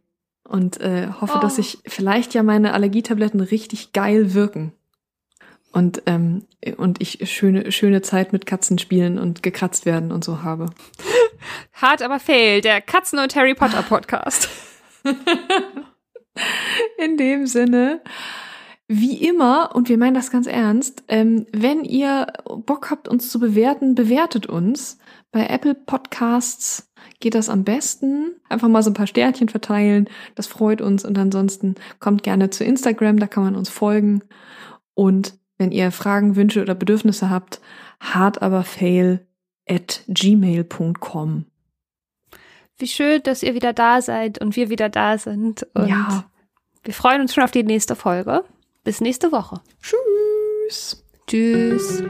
[0.49, 1.41] und äh, hoffe, Oh.
[1.41, 4.73] dass sich vielleicht ja meine Allergietabletten richtig geil wirken.
[5.71, 6.45] Und, ähm,
[6.77, 10.65] und ich schöne, schöne Zeit mit Katzen spielen und gekratzt werden und so habe.
[11.73, 14.49] Hart aber fail, der Katzen- und Harry Potter Podcast.
[16.97, 18.01] In dem Sinne,
[18.87, 22.27] wie immer, und wir meinen das ganz ernst, ähm, wenn ihr
[22.65, 24.97] Bock habt, uns zu bewerten, bewertet uns.
[25.31, 26.88] Bei Apple Podcasts
[27.19, 28.35] geht das am besten.
[28.49, 30.09] Einfach mal so ein paar Sternchen verteilen.
[30.35, 31.03] Das freut uns.
[31.05, 34.21] Und ansonsten kommt gerne zu Instagram, da kann man uns folgen.
[34.93, 37.59] Und wenn ihr Fragen, Wünsche oder Bedürfnisse habt,
[37.99, 39.25] hart aber fail
[39.67, 41.45] at gmail.com.
[42.77, 45.67] Wie schön, dass ihr wieder da seid und wir wieder da sind.
[45.73, 46.23] Und Ja.
[46.83, 48.45] wir freuen uns schon auf die nächste Folge.
[48.85, 49.59] Bis nächste Woche.
[49.81, 51.03] Tschüss.
[51.27, 52.01] Tschüss.